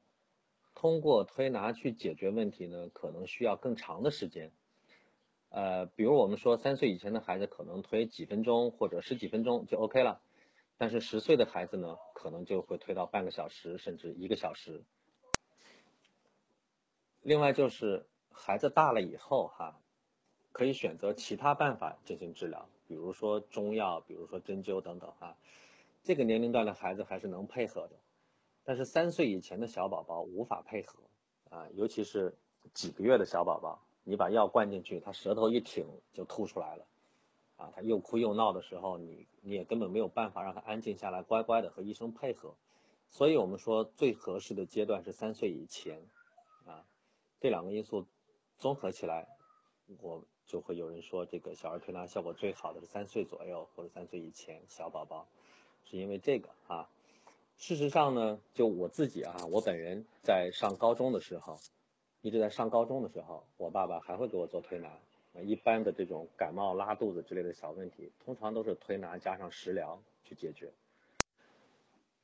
[0.76, 4.54] 通过推拿去解决问题呢，可能需要更长的时间。
[5.50, 10.22] 呃，比如我们说三岁以前的孩子可能推几分钟或者十几分钟就 OK 了，
[10.78, 14.84] 但是十岁的孩子呢，可能就会推到半个小时甚至一个小时。
[17.22, 19.82] 另外就是孩子大了以后哈，
[20.52, 25.36] 可以选择其他办法进行治疗，比如说中药，比如说针灸等等啊。
[26.04, 27.98] 这个年龄段的孩子还是能配合的。
[28.64, 31.00] 但是三岁以前的小宝宝无法配合
[31.50, 32.38] 啊，尤其是
[32.74, 36.86] 几个月的小宝宝，你把药灌进去，他舌头一挺就吐出来了，
[37.58, 42.56] 啊，他又哭又闹的时候，你你也根本没有办法让他安静下来，乖乖的和医生配合。
[43.10, 46.02] 所以我们说最合适的阶段是三岁以前，
[46.66, 46.86] 啊，
[47.40, 48.06] 这两个因素
[48.58, 49.28] 综合起来，
[50.00, 55.28] 我就会有人说这个小儿推拿效果最好的是三岁左右或者三岁以前小宝宝，
[55.84, 56.90] 是因为这个啊。
[57.58, 61.60] 事实上呢，就我自己啊，我本人在上高中的时候，
[62.22, 64.90] 一直在上高中的时候，我爸爸还会给我做推拿。
[65.44, 70.72] 一般的这种感冒、拉肚子之类的小问题，通常都是推拿加上食疗去解决。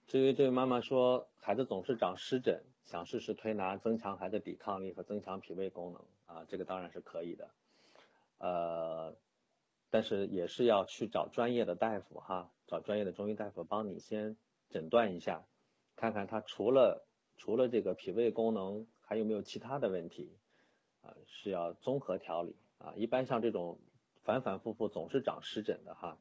[0.07, 7.49] 至于这位妈妈说孩子总是长湿疹，想试试推拿增强孩子抵抗力和增强脾胃功能啊，这个当然是可以的。
[8.39, 9.15] 呃，
[9.89, 14.35] 但是也是要去找专业的大夫哈，找专业的中医大夫帮你先。
[14.71, 15.45] 诊断一下，
[15.95, 17.05] 看看他除了
[17.37, 20.29] 除了这个脾胃功能，还有没有其他的问题
[21.01, 21.15] 啊？
[21.27, 22.93] 是要综合调理啊。
[22.97, 23.79] 一般像这种
[24.23, 26.17] 反反复复总是长湿疹的哈，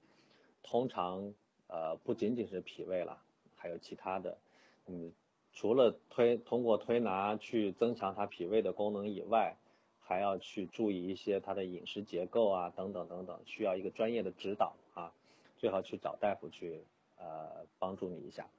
[0.63, 1.35] 通常
[1.67, 3.23] 呃不仅仅是脾胃了，
[3.57, 4.39] 还有其他的。
[4.87, 5.13] 嗯，
[5.53, 9.57] 除了推通过推拿去增强他脾胃的功能以外，
[9.99, 15.13] 还要去注意一些他的饮食结构啊等等等等，需要一个专业的指导啊，
[15.57, 16.85] 最好去找大夫去。
[17.17, 18.51] 呃，帮助你一下。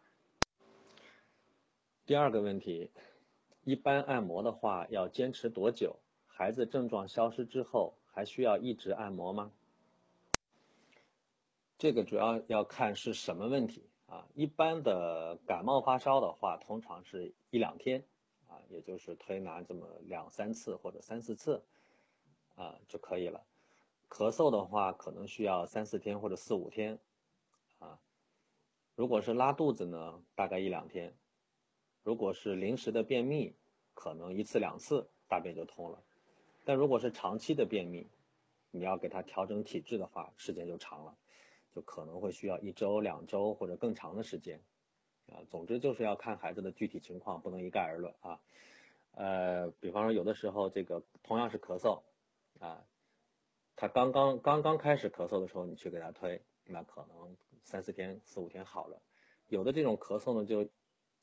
[2.05, 2.89] 第二个问题，
[3.65, 5.97] 一般按摩的话要坚持多久？
[6.27, 9.51] 孩子症状消失之后还需要一直按摩吗？
[11.79, 14.27] 这个主要要看是什么问题啊。
[14.35, 18.05] 一般的感冒发烧的话，通常是一两天
[18.47, 21.63] 啊，也就是推拿这么两三次或者三四次
[22.53, 23.43] 啊就可以了。
[24.07, 26.99] 咳嗽的话，可能需要三四天或者四五天
[27.79, 27.99] 啊。
[28.95, 31.11] 如果是拉肚子呢，大概一两天；
[32.05, 33.55] 如果是临时的便秘，
[33.95, 36.03] 可能一次两次大便就通了。
[36.63, 38.07] 但如果是长期的便秘，
[38.69, 41.17] 你要给他调整体质的话，时间就长了，
[41.73, 44.61] 就可能会需要一周、两周或者更长的时间。
[45.29, 48.39] 啊，总之就是要看孩子的具体情况，不能一概而论啊。
[49.15, 52.03] 呃，比方说有的时候这个同样是咳嗽，
[52.59, 52.85] 啊，
[53.75, 56.39] 他刚刚刚刚开始咳嗽的时候，你去给他推。
[56.67, 59.01] 那可能三四天、四五天好了，
[59.47, 60.69] 有的这种咳嗽呢，就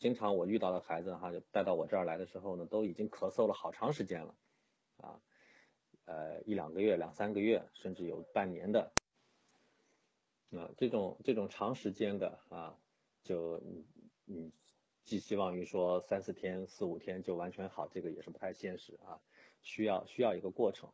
[0.03, 4.35] 经常我遇到的孩子哈，就带到我这儿来的时候呢，都已经咳嗽了好长时间了，
[4.97, 5.21] 啊，
[6.07, 8.93] 呃，一两个月、两三个月，甚至有半年的。
[10.51, 12.77] 啊，这种这种长时间的啊，
[13.23, 13.63] 就
[14.25, 14.51] 你
[15.05, 19.21] 寄希望于说三四天、四五天就完全好，这个也是不太现实啊，
[19.61, 20.91] 需要需要一个过程。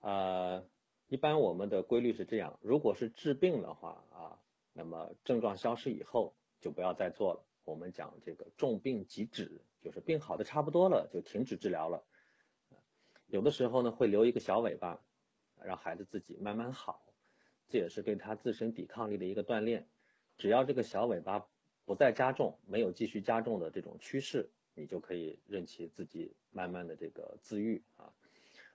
[0.00, 0.66] 呃，
[1.08, 4.38] 一般我们的规律是这样：如果是治病的话啊，
[4.72, 7.44] 那么症状消失以后就不要再做了。
[7.64, 12.04] 我们讲这个重病即止，就是病好的差不多了就停止治疗了。
[13.26, 15.02] 有的时候呢会留一个小尾巴，
[15.62, 17.04] 让孩子自己慢慢好。
[17.68, 19.88] 这也是对他自身抵抗力的一个锻炼。
[20.36, 21.46] 只要这个小尾巴
[21.84, 28.12] 不再加重，没有继续加重的这种趋势，你就可以任其自己慢慢的这个自愈啊。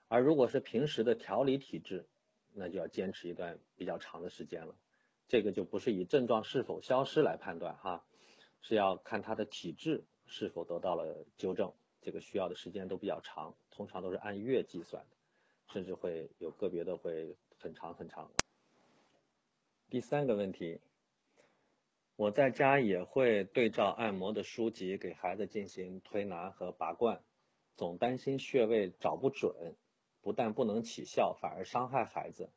[0.08, 2.08] 而如果是平时的调理体质，
[2.54, 4.74] 那就要坚持一段比较长的时间了。
[5.28, 8.04] 这个就不是以症状是否消失来判断哈，
[8.60, 11.72] 是要看他的体质是否得到了纠正。
[12.00, 15.16] 这个需要的时间都比较长，通常都是按月计算的，
[15.72, 18.30] 甚至会有个别的会很长很长。
[19.90, 20.80] 第三个问题，
[22.14, 27.22] 我在家也会对照按摩的书籍给孩子进行推拿和拔罐，
[27.76, 29.74] 总担心穴位找不准，
[30.20, 32.50] 不但不能起效，反而伤害孩子。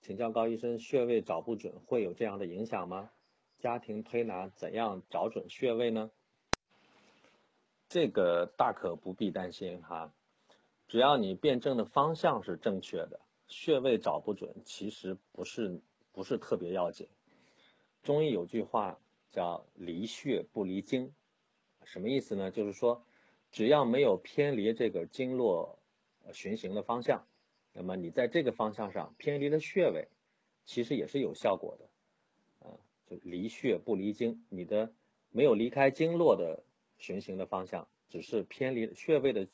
[0.00, 3.10] 请教高医生，穴位找不准会有这样的影响吗？
[3.58, 6.10] 家庭推拿怎样找准穴位呢？
[7.88, 10.12] 这个大可不必担心哈，
[10.86, 15.80] 只要你辩证的方向是正确的，穴位找不准其实不是。
[16.10, 17.06] 不是特别要紧。
[18.02, 18.98] 中医有句话
[19.30, 21.14] 叫“离穴不离经”，
[21.84, 22.50] 什么意思呢？
[22.50, 23.04] 就是说，
[23.52, 25.78] 只要没有偏离这个经络
[26.32, 27.24] 循行的方向，
[27.72, 30.08] 那么你在这个方向上偏离了穴位，
[30.64, 31.87] 其实也是有效果的。
[33.08, 34.92] 就离穴不离经，你的
[35.30, 36.64] 没有离开经络的
[36.98, 39.48] 循行的方向，只是偏离穴位的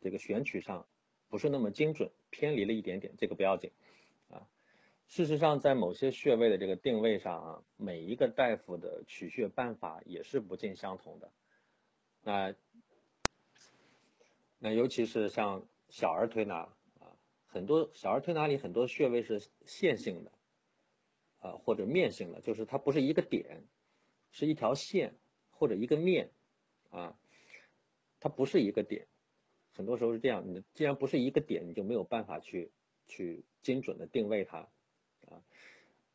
[0.00, 0.86] 这个选取上
[1.28, 3.70] 不是那么精准，偏离了一点点，这个不要紧
[4.28, 4.48] 啊。
[5.06, 11.30] 事实上，在某些穴位的这个定位上啊，每一个大夫的取穴办法也是不尽相同的。
[12.22, 12.54] 那
[14.58, 20.32] 那尤其是像小儿推拿啊，很多小儿推拿里很多穴位是线性的，
[21.44, 23.62] 啊或者面性的，就是它不是一个点，
[24.30, 25.14] 是一条线
[25.50, 26.30] 或者一个面，
[26.88, 27.18] 啊，
[28.18, 29.06] 它不是一个点。
[29.74, 32.72] 很多时候是这样，你既然不是一个点，你就没有办法去
[33.06, 34.68] 去精准的定位它。
[35.28, 35.42] 啊，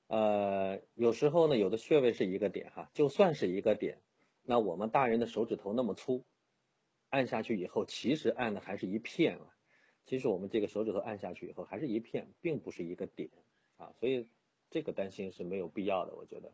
[0.07, 4.01] 呃，有时候呢，有的穴位是一个点哈，就算是一个点，
[4.43, 6.25] 那我们大人的手指头那么粗，
[7.09, 9.55] 按下去以后，其实按的还是一片啊。
[10.05, 13.29] 其实我们这个手指头按下去以后，还是一片，并不是一个点
[13.77, 13.93] 啊。
[13.99, 14.27] 所以
[14.69, 16.51] 这个担心是没有必要的，我觉得。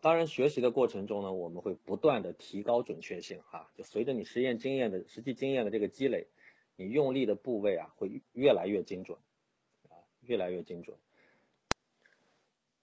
[0.00, 6.26] 当然，学习的过程中呢，我们会不断的提高准确性哈，就随着你实验经验的实际经验的这个积累，
[6.74, 9.16] 你用力的部位啊，会越来越精准
[9.88, 10.96] 啊，越来越精准。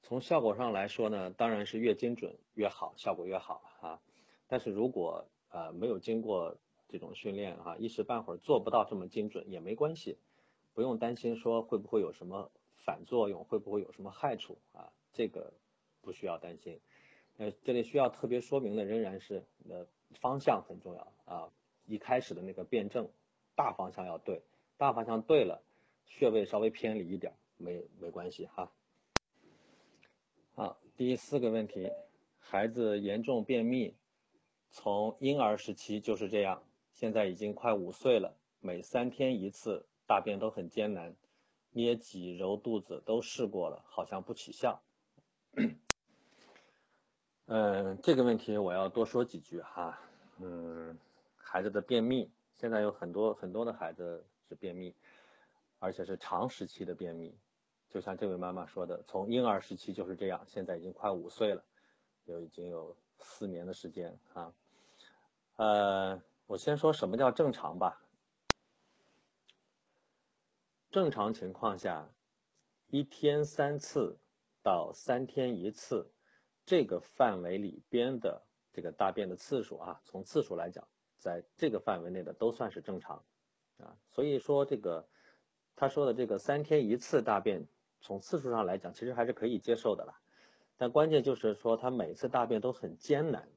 [0.01, 4.01] 从效果上来说呢，当然是越精准越好，效果越好啊。
[4.47, 10.17] 但是如果呃没有经过这种训练哈，一时半会儿做不到这么精准也没关系，
[10.73, 12.49] 不用担心说会不会有什么
[12.85, 14.91] 反作用，会不会有什么害处啊？
[15.13, 15.53] 这个
[16.01, 16.79] 不需要担心。
[17.37, 19.87] 呃，这里需要特别说明的仍然是呃
[20.19, 21.51] 方向很重要啊。
[21.85, 23.09] 一开始的那个辩证，
[23.55, 24.41] 大方向要对，
[24.77, 25.63] 大方向对了，
[26.05, 28.71] 穴位稍微偏离一点没没关系哈。
[30.53, 31.89] 好，第四个问题，
[32.37, 33.95] 孩子严重便秘，
[34.69, 36.61] 从婴儿时期就是这样，
[36.93, 41.15] 现在已经快五岁了，每三天一次，大便都很艰难，
[41.71, 44.81] 捏脊揉肚子都试过了，好像不起效。
[47.45, 49.99] 嗯，这个问题我要多说几句哈。
[50.37, 50.97] 嗯，
[51.35, 54.95] 孩子的便秘，现在有很多很多的孩子是便秘，
[55.79, 57.35] 而且是长时期的便秘。
[57.89, 61.63] 就像这位妈妈说的，从婴儿时期就是这样，现在已经快五岁了，
[62.25, 64.53] 有已经有四年的时间啊。
[65.55, 67.99] 呃，我先说什么叫正常吧。
[70.91, 72.13] 正常情况下，
[72.87, 74.19] 一天三次
[74.63, 76.11] 到三天一次，
[76.65, 80.87] 这个范围里边的这个大便的次数啊，从次数来讲，
[81.17, 83.23] 在这个范围内的都算是正常
[83.77, 83.97] 啊。
[84.09, 85.07] 所以说这个
[85.75, 87.67] 他说的这个三天一次大便。
[88.01, 90.21] 从次数上来讲，其实还是可以接受的了，
[90.77, 93.49] 但关键就是说他每次大便都很艰难，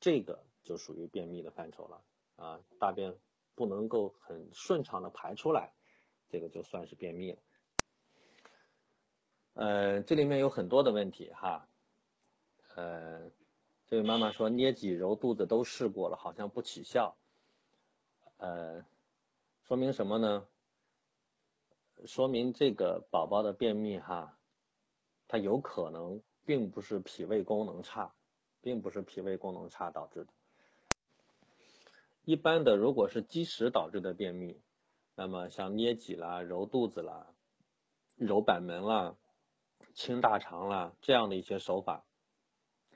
[0.00, 2.02] 这个就属于便秘的范畴了
[2.36, 3.14] 啊，大便
[3.54, 5.74] 不能够很顺畅的排出来，
[6.34, 7.38] 这个就算是便秘了。
[9.52, 11.68] 呃，这里面有很多的问题哈，
[12.74, 13.30] 呃，
[13.86, 17.16] 这位妈妈说捏脊揉肚子都试过了，好像不起效，
[18.38, 18.84] 呃，
[19.62, 20.48] 说明什么呢？
[22.04, 24.36] 说明这个宝宝的便秘哈，
[25.28, 28.12] 它有可能并不是脾胃功能差，
[28.60, 30.32] 并不是脾胃功能差导致的。
[32.24, 34.60] 一般的，如果是积食导致的便秘，
[35.14, 37.32] 那么像捏脊啦、揉肚子啦、
[38.16, 39.16] 揉板门啦、
[39.94, 42.04] 清大肠啦这样的一些手法，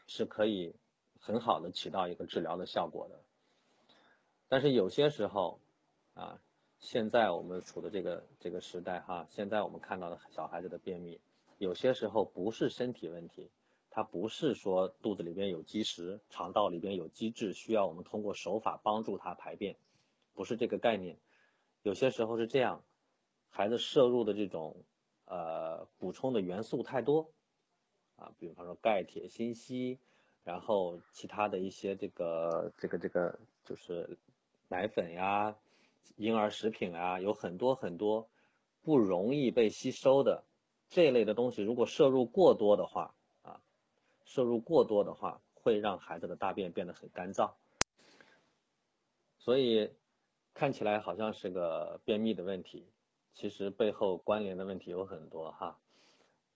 [0.07, 0.75] 是可以
[1.19, 3.25] 很好的起到一个治疗的效果的。
[4.49, 5.61] 但是有些时候，
[6.15, 6.41] 啊。
[6.81, 11.21] 现在我们处的这个这个时代哈，现在我们看到的小孩子的便秘，
[11.59, 13.51] 有些时候不是身体问题，
[13.91, 19.77] 它不是说肚子里边有积食，肠道里边有积滞，需要我们通过手法帮助他排便，
[20.35, 21.19] 不是这个概念。
[21.89, 22.85] 有些时候是这样，
[23.49, 24.85] 孩子摄入的这种
[25.25, 27.31] 呃补充的元素太多，
[28.17, 29.99] 啊，比方说钙、铁、锌、硒，
[30.45, 34.19] 然后其他的一些这个这个这个就是
[34.69, 35.57] 奶粉呀。
[36.17, 38.29] 婴儿食品啊，有很多很多
[38.83, 40.45] 不容易被吸收的
[40.91, 43.63] 这类的东西，如果摄入过多的话啊，
[44.27, 47.53] 摄入过多的话，会让孩子的大便变得很干燥。
[49.39, 49.91] 所以
[50.59, 52.85] 看起来好像是个便秘的问题，
[53.33, 55.79] 其实背后关联的问题有很多哈。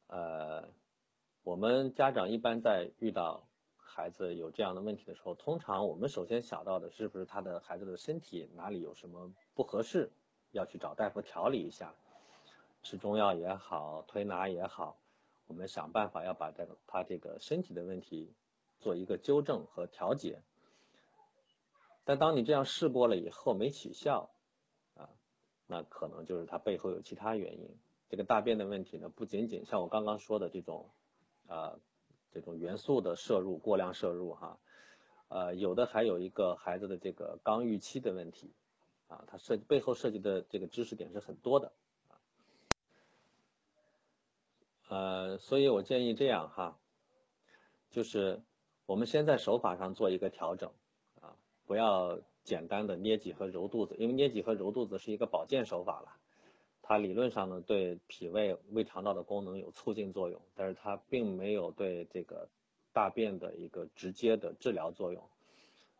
[0.08, 0.68] 呃，
[1.44, 3.46] 我们家长一般在遇到。
[3.76, 10.10] 孩子有这样的问题的时候，通常我们首先想到的是不是他的孩子的身体哪里有什么不合适，
[10.50, 11.94] 要去找大夫调理一下，
[12.82, 14.96] 吃中药也好，推拿也好，
[15.46, 18.32] 我们想办法要把这个他这个身体的问题
[18.80, 20.40] 做一个纠正和调节。
[22.04, 24.30] 但当你这样试过了以后没起效，
[24.94, 25.08] 啊，
[25.66, 27.78] 那可能就是他背后有其他原因。
[28.08, 30.90] 这个大便的问题呢，不仅仅像我刚刚说的这种，
[31.46, 31.78] 啊。
[32.34, 34.58] 这种元素的摄入过量摄入哈，
[35.28, 38.54] 呃，有的还有一个孩子的这个刚预期的问题，
[39.06, 41.74] 啊，它涉背后涉及的这个知识点是很多的，
[42.08, 42.16] 啊，
[44.88, 46.80] 呃，所以我建议这样哈，
[47.90, 48.42] 就是
[48.86, 50.72] 我们先在手法上做一个调整，
[51.72, 56.18] 不要简单的捏脊和揉肚子，因为捏脊和揉肚子是一个保健手法了。
[56.82, 62.46] 它理论上呢，对脾胃、胃肠道的功能有促进作用，但是它并没有对这个
[62.92, 65.26] 大便的一个直接的治疗作用。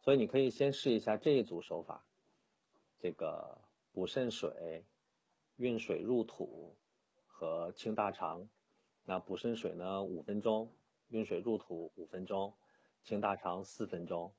[0.03, 2.05] 所以你可以先试一下这一组手法，
[2.99, 3.57] 这个
[3.93, 4.85] 补肾水、
[5.57, 6.77] 运水入土
[7.27, 8.47] 和清大肠。
[9.07, 10.69] 那补肾水呢，五分钟；
[11.09, 12.53] 运水入土五分钟；
[13.03, 14.35] 清大肠四分钟。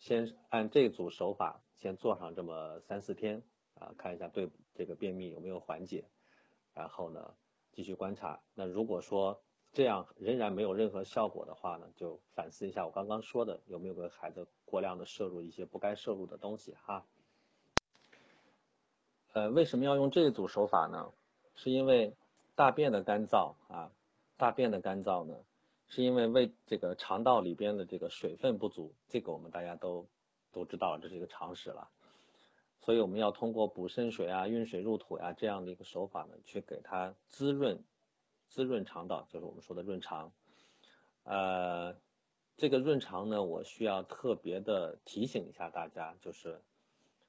[0.00, 3.44] 先按这组手法先做上这么三四天。
[3.74, 6.04] 啊，看一下对这个便秘有没有缓解，
[6.74, 7.34] 然后呢，
[7.72, 8.42] 继续观察。
[8.52, 9.40] 那如果说
[9.72, 17.06] 这样仍然没有任何效果的话呢，就反思一下我刚刚说的有没有给孩子过量的摄入一些不该摄入的东西哈。
[19.32, 21.10] 呃，为什么要用这一组手法呢？
[21.54, 22.14] 是因为
[22.54, 23.90] 大便的干燥啊，
[24.36, 25.34] 大便的干燥呢，
[25.90, 30.06] 是因为胃这个肠道里边的这个水分不足，这个我们大家都
[30.52, 31.90] 都知道，这是一个常识了。
[32.80, 37.84] 所以我们要通过补肾水啊、运水入土呀这样的一个手法呢，去给它滋润、
[38.48, 40.32] 滋润肠道，就是我们说的润肠。
[41.24, 41.96] 呃，
[42.56, 46.62] 这个润肠呢，我需要特别的提醒一下大家，就是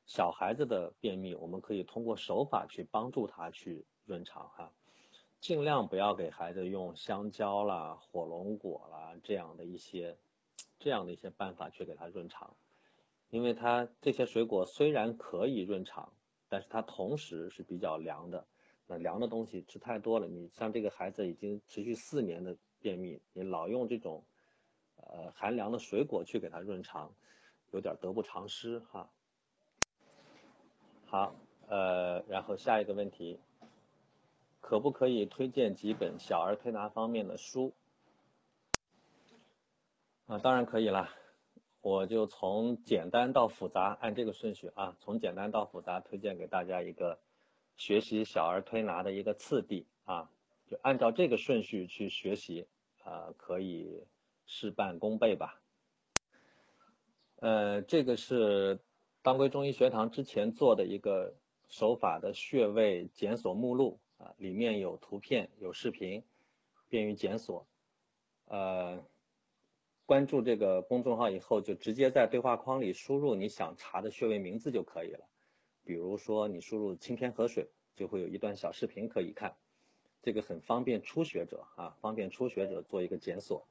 [0.05, 4.71] 小孩子的便秘，我们可以通过手法去帮助他去润肠哈，
[5.41, 10.15] 尽量不要给孩子用香蕉啦、火龙果啦这样的一些
[10.79, 12.55] 这样的一些办法去给他润肠。
[13.31, 16.13] 因为它这些水果虽然可以润肠，
[16.47, 18.45] 但是它同时是比较凉的。
[18.85, 24.23] 那凉的东西吃太多了，你像这个孩子已经持续四年的便秘，你老用这种
[24.97, 27.15] 呃寒凉的水果去给他润肠，
[27.71, 29.09] 有点得不偿失哈。
[31.05, 31.33] 好，
[31.67, 33.39] 呃，然后下一个问题，
[34.71, 37.73] 可不可以推荐几本小儿推拿方面的书？
[40.27, 41.13] 啊，当然可以啦。
[41.81, 47.19] 我就从简单到复杂，按这个顺序啊，从简单到复杂，推荐给大家一个
[47.75, 50.31] 学习小儿推拿的一个次第啊，
[50.67, 52.65] 就按照这个顺序去学习
[53.03, 54.05] 啊，可以
[54.45, 55.59] 事半功倍吧。
[57.41, 58.79] 呃，这个是
[59.21, 61.35] 当归中医学堂之前做的一个
[61.67, 66.23] 手法的穴位检索目录啊，里面有图片有视频，
[66.87, 67.65] 便于检索，
[68.45, 69.03] 呃。
[70.07, 75.25] 关注这个公众号以后，就直接在对话框里输入你想查的穴位名字就可以了。
[75.85, 79.55] 比如说你输入清天河水，就会有一段小视频可以看，
[80.21, 83.65] 这个很方便初学者啊，方便初学者做一个检索。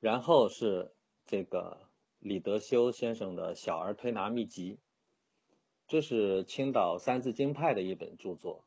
[0.00, 0.92] 然后是
[1.26, 1.80] 这个
[2.18, 4.78] 李德修先生的小儿推拿秘籍，
[5.88, 8.64] 这是青岛三字经派的一本著作。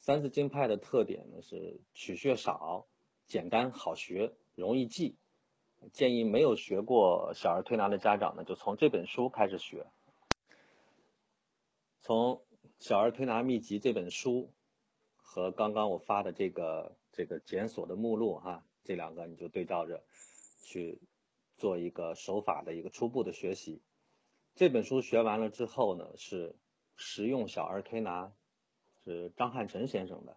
[0.00, 2.86] 三字经派的特点呢是取穴少、
[3.26, 5.16] 简单好学、容易记。
[5.94, 9.86] 建议没有学过小儿推拿的家长呢，就从这本书开始学。
[12.02, 12.34] 从
[12.78, 14.52] 《小儿推拿秘籍》这本书
[15.16, 20.04] 和刚刚我发的这个这个检索的目录哈，这两个你就对照着
[20.60, 21.00] 去
[21.56, 23.80] 做一个手法的一个初步的学习。
[24.60, 26.54] 这本书学完了之后呢，是
[26.94, 28.30] 实用小儿推拿，
[29.02, 30.36] 是张汉成先生的。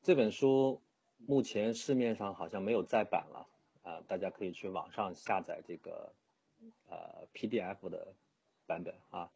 [0.00, 0.80] 这本书
[1.16, 3.48] 目前市面上好像没有再版了。
[3.82, 6.14] 啊，大家可以去网上下载这个
[6.88, 8.14] 呃 PDF 的
[8.68, 9.28] 版本啊。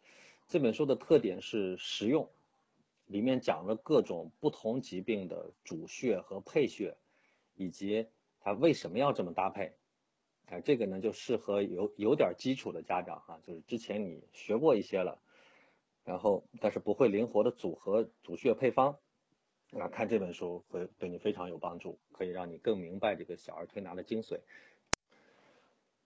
[0.46, 2.30] 这本书的特点是实用，
[3.07, 6.96] 里面讲了各种不同疾病的主穴和配穴，
[7.57, 8.07] 以及
[8.38, 9.74] 它为什么要这么搭配。
[10.47, 15.20] 哎，这个呢就适合有有点基础的家长哈，就是之前你学过一些了，
[16.05, 18.99] 然后但是不会灵活的组合组穴配方。
[19.72, 24.40] 那看这本书会对你非常有帮助，可以让你更明白这个小儿推拿的精髓。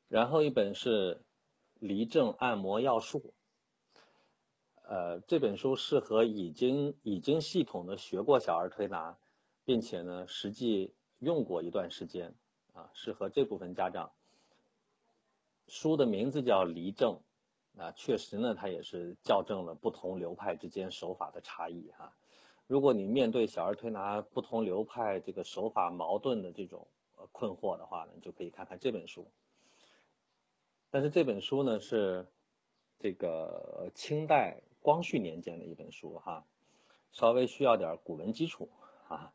[0.08, 1.16] 然后一本是
[1.78, 3.34] 《离症按摩要术》，
[4.82, 9.18] 呃，这本书适合已经已经系统的学过小儿推拿，
[9.66, 12.34] 并且呢实际用过一段时间
[12.72, 14.10] 啊，适合这部分家长。
[15.70, 17.20] 书的名字叫《离正》，
[17.80, 22.12] 啊，确实呢，它也是校正了不同流派之间手法的差异哈。
[22.66, 29.30] 如果你面对小儿推拿不同流派这个手法矛盾的这种呃困惑的话呢，你就可以看看这本书。
[30.90, 32.26] 但是这本书呢是
[32.98, 36.44] 这个清代光绪年间的一本书哈，
[37.12, 38.68] 稍微需要点古文基础
[39.06, 39.32] 啊，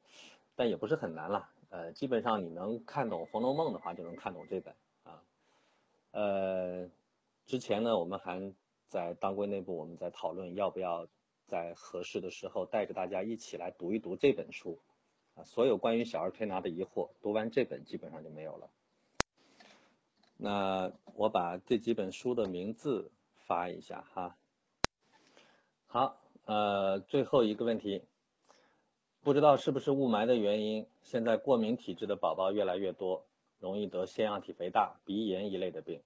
[0.57, 1.49] 但也不是很难了。
[1.69, 4.75] 呃，基本上你能看懂《红楼梦》的话，就能看懂这本。
[6.15, 6.89] 呃，
[7.45, 8.53] 之前呢，我们还
[8.87, 11.07] 在当归内部我们在讨论要不要。
[11.47, 14.79] 在合适的时候，带着大家一起来读一读这本书，
[15.35, 18.71] 啊，所有关于小儿推拿的疑惑，读完这本基本上就没有了。
[20.37, 23.11] 那我把这几本书的名字
[23.45, 24.35] 发一下哈。
[25.85, 28.01] 好，呃，最后一个问题，
[29.21, 33.23] 不知道是不是雾霾的原因，现在过敏体质的宝宝越来越多，
[33.65, 36.03] 容易得腺样体肥大、鼻炎一类的病。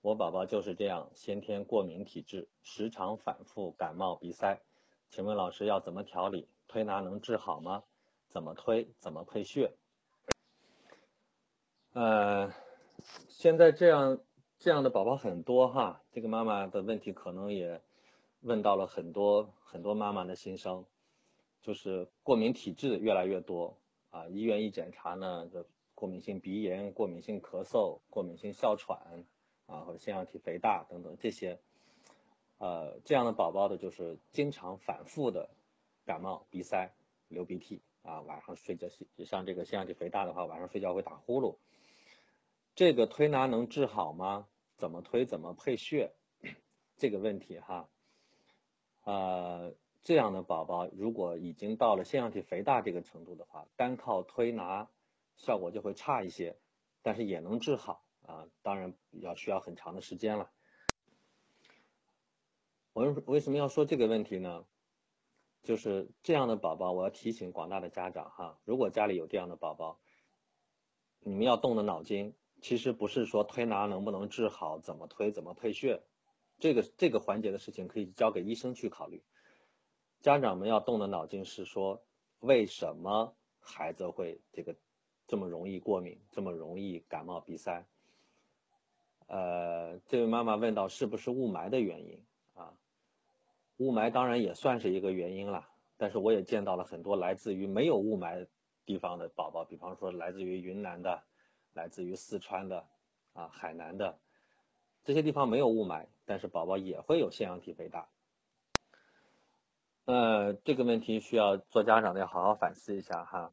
[0.00, 4.62] 我宝宝就是这样，先天过敏体质，时常反复感冒鼻塞，
[5.10, 6.48] 请问老师要怎么调理？
[6.66, 7.84] 推拿能治好吗？
[8.30, 8.88] 怎么推？
[8.98, 9.70] 怎么配穴？
[11.92, 12.54] 呃，
[13.28, 14.20] 现在这样
[14.58, 17.82] 这样的宝宝很多哈，这个妈妈的问题可能也
[18.40, 20.86] 问到了很多很多妈妈的心声，
[21.60, 23.76] 就是过敏体质越来越多
[24.08, 25.66] 啊，医院一检查呢，就
[25.98, 29.24] 过敏性鼻炎、过敏性咳嗽、过敏性哮喘。
[29.66, 31.60] 啊，或者腺样体肥大等等这些，
[32.56, 35.50] 呃，这样的宝宝的就是经常反复的
[36.06, 36.94] 感冒、鼻塞、
[37.28, 38.88] 流鼻涕啊，晚上睡觉
[39.26, 41.56] 像这个腺样体肥大的话，晚上睡觉会打呼噜。
[42.74, 44.48] 这个推拿能治好吗？
[44.78, 45.26] 怎么推？
[45.26, 46.14] 怎么配穴？
[46.96, 47.90] 这个问题哈，
[49.04, 54.88] 呃，这样的宝宝如果已经到了腺样体肥大这个程度的话，单靠推拿
[55.38, 56.58] 效果就会差一些，
[57.00, 58.04] 但是也能治好。
[58.26, 60.50] 啊，当然要需要很长的时间了。
[62.92, 64.66] 我们为什么要说这个问题呢？
[65.62, 69.98] 就是这样的宝宝，我要提醒广大的家长哈，如果家里有这样的宝宝，
[71.20, 76.02] 你们要动的脑筋，其实不是说推拿能不能治好，怎么推，怎么配穴，
[76.58, 79.24] 这个这个环节的事情可以交给医生去考虑。
[80.20, 82.04] 家长们要动的脑筋是说，
[82.40, 84.76] 为什么孩子会这个
[85.28, 87.84] 这么容易过敏，这么容易感冒鼻塞？
[89.26, 92.24] 呃，这位妈妈问到是不是雾霾的原因
[92.54, 92.72] 啊？
[93.76, 95.68] 雾霾当然也算是一个原因了，
[95.98, 98.46] 但是我也见到了很多来自于没有雾霾
[98.86, 101.22] 地方的宝宝，比方说来自于云南的，
[101.74, 102.86] 来自于四川的，
[103.34, 104.18] 啊，海南的，
[105.04, 108.08] 这些地方没有雾霾，但是宝宝也会有腺样体肥大。
[110.06, 113.52] 呃，这个问题需要做家长的要好好反思一下哈。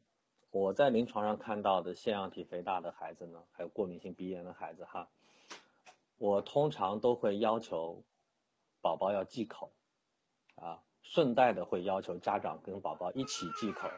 [0.56, 5.10] 我在临床上看到的腺样体肥大的孩子呢，还有过敏性鼻炎的孩子哈。
[6.16, 8.02] 我通常都会要求
[8.80, 9.70] 宝宝要忌口，
[10.54, 13.90] 啊，顺带的会要求家长跟宝宝一起忌口。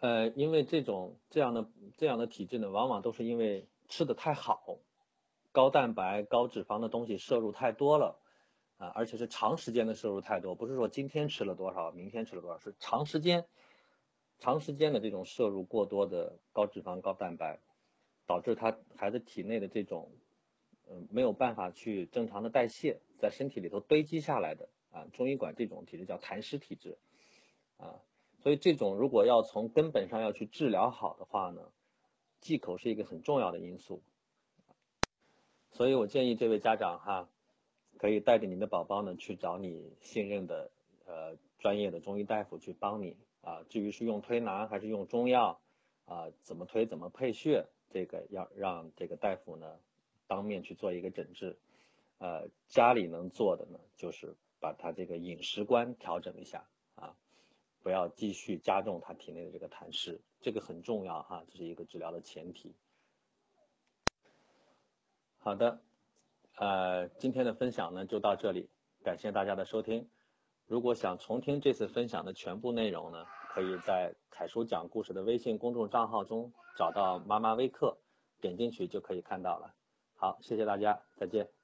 [0.00, 1.66] 呃，因为这种这样的
[1.96, 4.76] 这样的体质呢，往往都是因为吃的太好，
[5.52, 8.18] 高蛋白、高脂肪的东西摄入太多了，
[8.76, 13.46] 啊，而且是长时间的摄入太多，不是说今天吃了多少，明天吃了多少，是长时间、
[14.38, 17.58] 长时间的这种摄入过多的高脂肪、高蛋白，
[18.26, 20.10] 导致他孩子体内的这种。
[20.88, 26.96] 嗯没有办法去正常的代谢，在身体里头堆积下来的啊，中医管这种体质叫痰湿体质
[27.76, 27.98] 啊，
[28.44, 31.72] 所以这种如果要从根本上要去治疗好的话呢，
[32.40, 34.00] 忌口是一个很重要的因素。
[35.72, 37.28] 所以我建议这位家长哈，
[37.98, 40.70] 可以带着你的宝宝呢去找你信任的
[41.04, 43.16] 呃专业的中医大夫去帮你
[43.46, 43.62] 啊。
[43.70, 45.60] 至于是用推拿还是用中药
[46.04, 49.78] 啊，怎么推怎么配穴，这个要让这个大夫呢
[50.26, 51.56] 当面去做一个诊治。
[52.18, 57.14] 呃，家里能做的呢，就是把他这个饮食观调整一下啊，
[57.82, 62.74] 不要继续加重他体内的这个痰湿，这个很重要哈，这是一个治疗的前提。
[65.36, 65.78] 好的，
[66.56, 68.70] 呃，今天的分享呢就到这里，
[69.04, 70.08] 感谢大家的收听。
[70.66, 77.96] 如果想重听这次分享的全部内容呢，可以在凯叔讲故事的微信公众账号中找到妈妈微课，
[78.40, 79.74] 点进去就可以看到了。
[80.16, 81.55] 好，谢谢大家，再见。